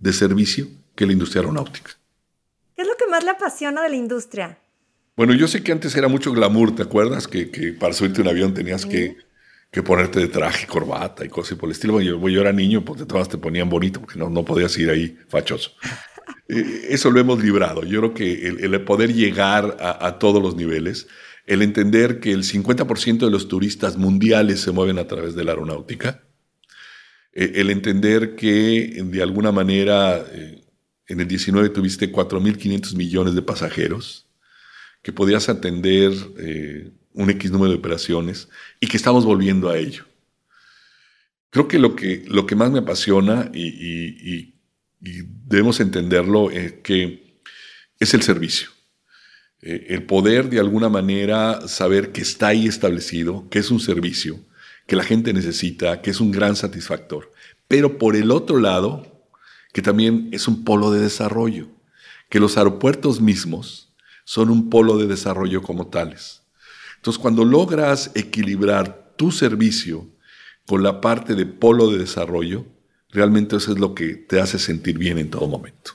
[0.00, 1.92] de servicio que es la industria aeronáutica.
[2.76, 4.58] ¿Qué es lo que más le apasiona de la industria?
[5.16, 7.28] Bueno, yo sé que antes era mucho glamour, ¿te acuerdas?
[7.28, 7.46] Que,
[7.78, 9.16] para subirte a un avión tenías que
[9.72, 12.00] que ponerte de traje, corbata y cosas por el estilo.
[12.02, 15.18] Yo, yo era niño, porque todas te ponían bonito, porque no, no podías ir ahí
[15.28, 15.72] fachoso.
[16.48, 17.82] Eh, eso lo hemos librado.
[17.84, 21.08] Yo creo que el, poder llegar a, todos los niveles,
[21.46, 25.52] el entender que el 50% de los turistas mundiales se mueven a través de la
[25.52, 26.24] aeronáutica,
[27.32, 30.64] eh, el entender que de alguna manera eh,
[31.06, 34.21] en el 19 tuviste 4.500 millones de pasajeros,
[35.02, 38.48] que podías atender eh, un X número de operaciones
[38.80, 40.04] y que estamos volviendo a ello.
[41.50, 44.50] Creo que lo que, lo que más me apasiona y,
[45.00, 47.40] debemos entenderlo es que
[47.98, 48.68] es el servicio.
[49.60, 54.38] Eh, el poder de alguna manera saber que está ahí establecido, que es un servicio,
[54.86, 57.32] que la gente necesita, que es un gran satisfactor.
[57.66, 59.26] Pero por el otro lado,
[59.72, 61.68] que también es un polo de desarrollo,
[62.28, 63.91] que los aeropuertos mismos
[64.24, 66.42] son un polo de desarrollo como tales.
[66.96, 70.06] Entonces, cuando logras equilibrar tu servicio
[70.66, 72.64] con la parte de polo de desarrollo,
[73.10, 75.92] realmente eso es lo que te hace sentir bien en todo momento.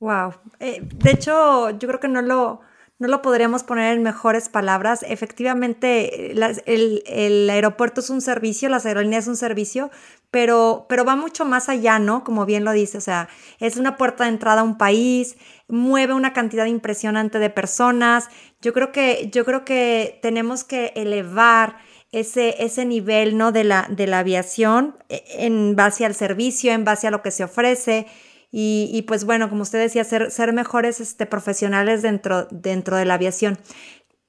[0.00, 0.34] Wow.
[0.60, 2.60] Eh, de hecho, yo creo que no lo,
[2.98, 5.04] no lo podríamos poner en mejores palabras.
[5.08, 9.90] Efectivamente, el, aeropuerto es un servicio, las aerolíneas es un servicio,
[10.30, 12.24] pero, pero va mucho más allá, ¿no?
[12.24, 13.28] Como bien lo dice, o sea,
[13.60, 15.36] es una puerta de entrada a un país,
[15.68, 18.28] mueve una cantidad impresionante de personas.
[18.60, 21.76] Yo creo que, yo creo que tenemos que elevar
[22.10, 23.52] ese, ese nivel, ¿no?
[23.52, 27.30] De la, de la aviación e, en base al servicio, en base a lo que
[27.30, 28.06] se ofrece.
[28.50, 33.14] Y, pues bueno, como usted decía, ser, ser mejores este, profesionales dentro, dentro de la
[33.14, 33.58] aviación.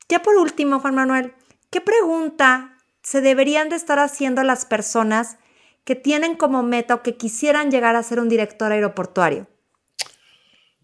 [0.09, 1.33] Ya por último, Juan Manuel,
[1.69, 5.37] ¿qué pregunta se deberían de estar haciendo las personas
[5.85, 9.47] que tienen como meta o que quisieran llegar a ser un director aeroportuario?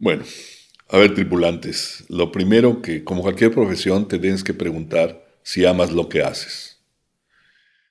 [0.06, 0.24] Bueno,
[0.90, 5.92] a ver, tripulantes, lo primero que, como cualquier profesión, te tienes que preguntar si amas
[5.92, 6.80] lo que haces.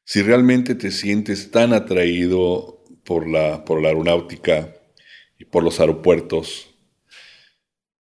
[0.04, 4.72] Si realmente te sientes tan atraído por la, por la aeronáutica,
[5.40, 6.68] y por los aeropuertos.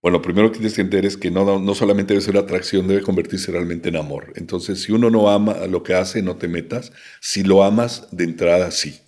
[0.00, 2.88] Bueno, lo primero que tienes que entender es que no, no solamente debe ser atracción,
[2.88, 4.32] debe convertirse realmente en amor.
[4.36, 6.92] Entonces, si uno no ama lo que hace, no te metas.
[7.20, 9.00] Si lo amas, de entrada, sí.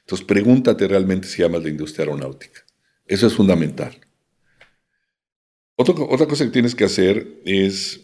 [0.00, 2.62] Entonces, pregúntate realmente si amas la industria aeronáutica.
[3.06, 3.96] Eso es fundamental.
[5.76, 8.00] Otra cosa que tienes que hacer es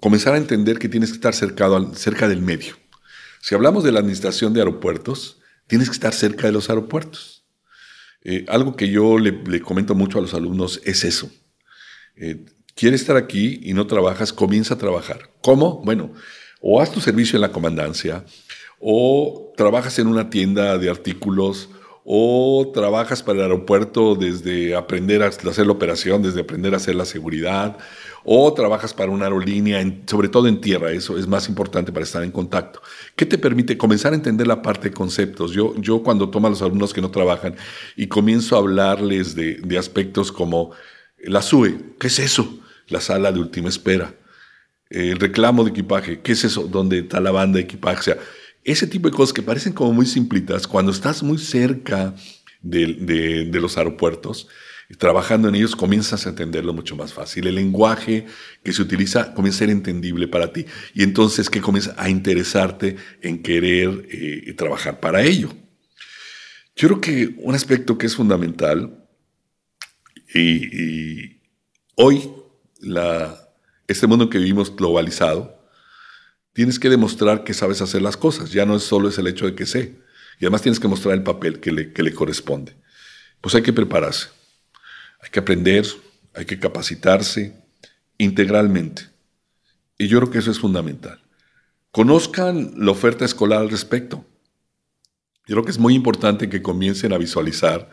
[0.00, 2.76] comenzar a entender que tienes que estar cercado, cerca del medio.
[3.40, 7.44] Si hablamos de la administración de aeropuertos, tienes que estar cerca de los aeropuertos.
[8.22, 11.30] Eh, algo que yo le, comento mucho a los alumnos es eso.
[12.16, 12.44] Eh,
[12.74, 15.30] quieres estar aquí y no trabajas, comienza a trabajar.
[15.42, 15.82] ¿Cómo?
[15.84, 16.12] Bueno,
[16.60, 18.24] o haz tu servicio en la comandancia,
[18.80, 21.68] o trabajas en una tienda de artículos,
[22.04, 26.94] o trabajas para el aeropuerto desde aprender a hacer la operación, desde aprender a hacer
[26.94, 27.78] la seguridad,
[28.24, 32.22] o trabajas para una aerolínea, sobre todo en tierra, eso es más importante para estar
[32.22, 32.82] en contacto.
[33.16, 35.52] ¿Qué te permite comenzar a entender la parte de conceptos?
[35.52, 37.56] Yo, yo cuando tomo a los alumnos que no trabajan
[37.96, 40.72] y comienzo a hablarles de, aspectos como
[41.18, 42.60] la SUE, ¿qué es eso?
[42.88, 44.14] La sala de última espera.
[44.90, 46.68] El reclamo de equipaje, ¿qué es eso?
[46.68, 47.98] ¿Dónde está la banda de equipaje?
[47.98, 48.18] O sea,
[48.64, 52.14] ese tipo de cosas que parecen como muy simplitas, cuando estás muy cerca
[52.62, 54.48] de, los aeropuertos,
[54.98, 57.46] trabajando en ellos, comienzas a entenderlo mucho más fácil.
[57.46, 58.26] El lenguaje
[58.62, 62.96] que se utiliza comienza a ser entendible para ti y entonces que comienza a interesarte
[63.20, 65.50] en querer eh, trabajar para ello.
[66.76, 69.06] Yo creo que un aspecto que es fundamental
[70.34, 71.40] y,
[71.94, 72.28] hoy
[73.86, 75.53] este mundo que vivimos globalizado,
[76.54, 78.50] tienes que demostrar que sabes hacer las cosas.
[78.52, 79.96] Ya no es solo es el hecho de que sé.
[80.40, 82.74] Y además tienes que mostrar el papel que le, que le corresponde.
[83.40, 84.28] Pues hay que prepararse.
[85.20, 85.86] Hay que aprender,
[86.32, 87.54] hay que capacitarse
[88.16, 89.08] integralmente.
[89.98, 91.20] Y yo creo que eso es fundamental.
[91.90, 94.24] Conozcan la oferta escolar al respecto.
[95.46, 97.90] Yo creo que es muy importante que comiencen a visualizar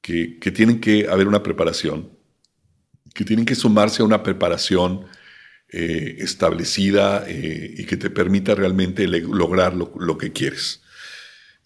[0.00, 2.10] que, que tienen que haber una preparación,
[3.14, 5.06] que tienen que sumarse a una preparación
[5.68, 10.80] eh, establecida eh, y que te permita realmente lograr lo, que quieres.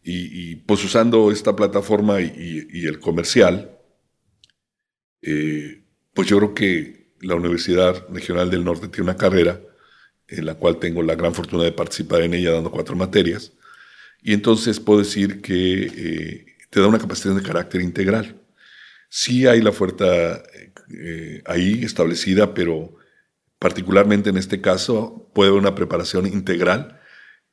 [0.03, 3.79] Y, pues usando esta plataforma y, el comercial,
[5.21, 5.83] eh,
[6.15, 9.61] pues yo creo que la Universidad Regional del Norte tiene una carrera
[10.29, 13.53] en la cual tengo la gran fortuna de participar en ella dando cuatro materias.
[14.23, 18.41] Y entonces puedo decir que te da una capacidad de carácter integral.
[19.11, 20.43] Sí hay la oferta
[21.45, 23.00] ahí establecida, pero
[23.61, 26.99] Particularmente en este caso, puede haber una preparación integral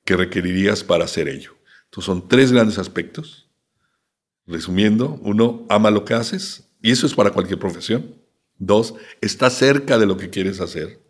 [0.06, 1.58] que requerirías para hacer ello.
[1.84, 3.52] Entonces son tres grandes aspectos.
[4.46, 8.16] Resumiendo, uno, ama lo que haces, y eso es para cualquier profesión.
[8.58, 11.02] Dos, está cerca de lo que quieres hacer.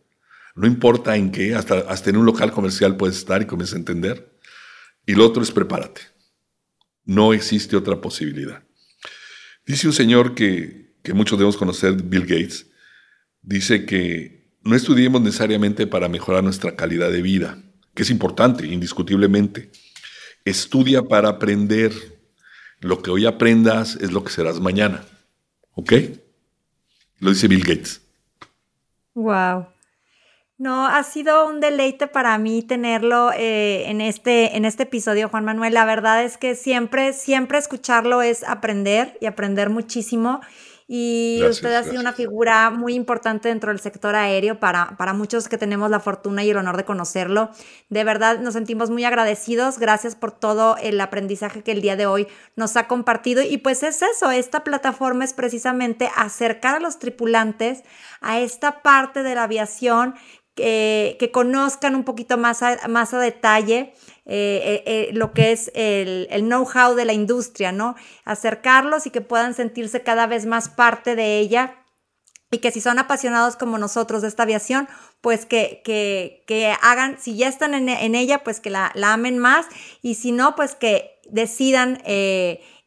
[0.55, 3.79] No importa en qué, hasta, hasta en un local comercial puedes estar y comienzas a
[3.79, 4.35] entender.
[5.05, 6.01] Y lo otro es prepárate.
[7.05, 8.63] No existe otra posibilidad.
[9.63, 12.65] Dice un señor que, que muchos debemos conocer, Bill Gates,
[13.43, 14.36] dice que
[14.67, 17.57] no estudiemos necesariamente para mejorar nuestra calidad de vida,
[17.93, 19.71] que es importante, indiscutiblemente.
[20.43, 21.93] Estudia para aprender.
[22.79, 25.03] Lo que hoy aprendas es lo que serás mañana.
[25.73, 25.93] ¿Ok?
[27.19, 28.01] Lo dice Bill Gates.
[29.15, 29.67] Wow.
[30.59, 35.45] No, ha sido un deleite para mí tenerlo eh, en, este, en este episodio, Juan
[35.45, 35.73] Manuel.
[35.73, 40.41] La verdad es que siempre, siempre escucharlo es aprender y aprender muchísimo
[40.89, 45.49] y usted ha sido una figura muy importante dentro del sector aéreo para, para muchos
[45.49, 47.49] que tenemos la fortuna y el honor de conocerlo.
[47.89, 49.79] De verdad nos sentimos muy agradecidos.
[49.79, 53.41] Gracias por todo el aprendizaje que el día de hoy nos ha compartido.
[53.41, 57.83] Y pues es eso, esta plataforma es precisamente acercar a los tripulantes
[58.21, 60.15] a esta parte de la aviación
[60.55, 63.93] que, conozcan un poquito más a, más a detalle
[64.29, 67.95] eh, eh, eh, lo que es el, know-how de la industria, ¿no?
[68.25, 71.75] Acercarlos y que puedan sentirse cada vez más parte de ella
[72.51, 74.89] y que si son apasionados como nosotros de esta aviación,
[75.21, 79.65] pues que, hagan, si ya están en, ella, pues que la, la, amen más
[80.01, 82.01] y si no, pues que decidan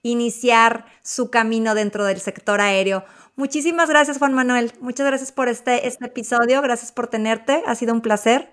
[0.03, 3.05] iniciar su camino dentro del sector aéreo.
[3.37, 4.73] Muchísimas gracias, Juan Manuel.
[4.81, 6.61] Muchas gracias por este, este episodio.
[6.61, 7.63] Gracias por tenerte.
[7.67, 8.53] Ha sido un placer.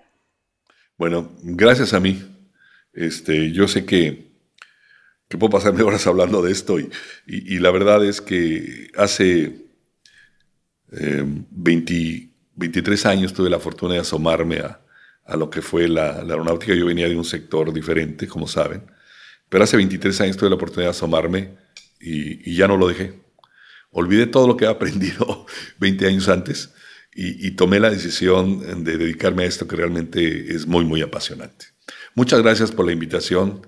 [0.96, 2.37] Bueno, gracias a mí.
[2.92, 4.28] Este, yo sé que,
[5.28, 9.66] puedo pasarme horas hablando de esto y, la verdad es que hace
[10.90, 14.80] 23 eh, años tuve la fortuna de asomarme a,
[15.36, 16.74] lo que fue la, aeronáutica.
[16.74, 18.82] Yo venía de un sector diferente, como saben,
[19.48, 21.56] pero hace 23 años tuve la oportunidad de asomarme
[22.00, 23.28] y, y ya no lo dejé
[23.90, 25.46] olvidé todo lo que he aprendido
[25.78, 26.74] 20 años antes
[27.20, 31.66] y, tomé la decisión de dedicarme a esto que realmente es muy, muy apasionante.
[32.18, 33.64] Muchas gracias por la invitación.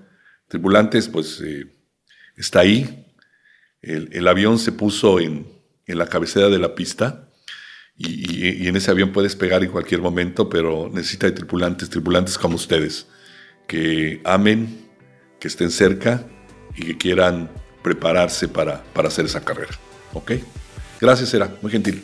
[0.49, 1.67] Tripulantes, pues eh,
[2.35, 3.07] está ahí.
[3.81, 5.47] El, avión se puso en,
[5.87, 7.29] la cabecera de la pista
[7.95, 12.55] y, en ese avión puedes pegar en cualquier momento, pero necesita de tripulantes, tripulantes como
[12.55, 13.07] ustedes,
[13.69, 14.85] que amen,
[15.39, 16.27] que estén cerca
[16.75, 17.49] y que quieran
[17.81, 19.79] prepararse para, para hacer esa carrera.
[20.11, 20.33] ¿Ok?
[20.99, 21.55] Gracias, Era.
[21.61, 22.03] Muy gentil.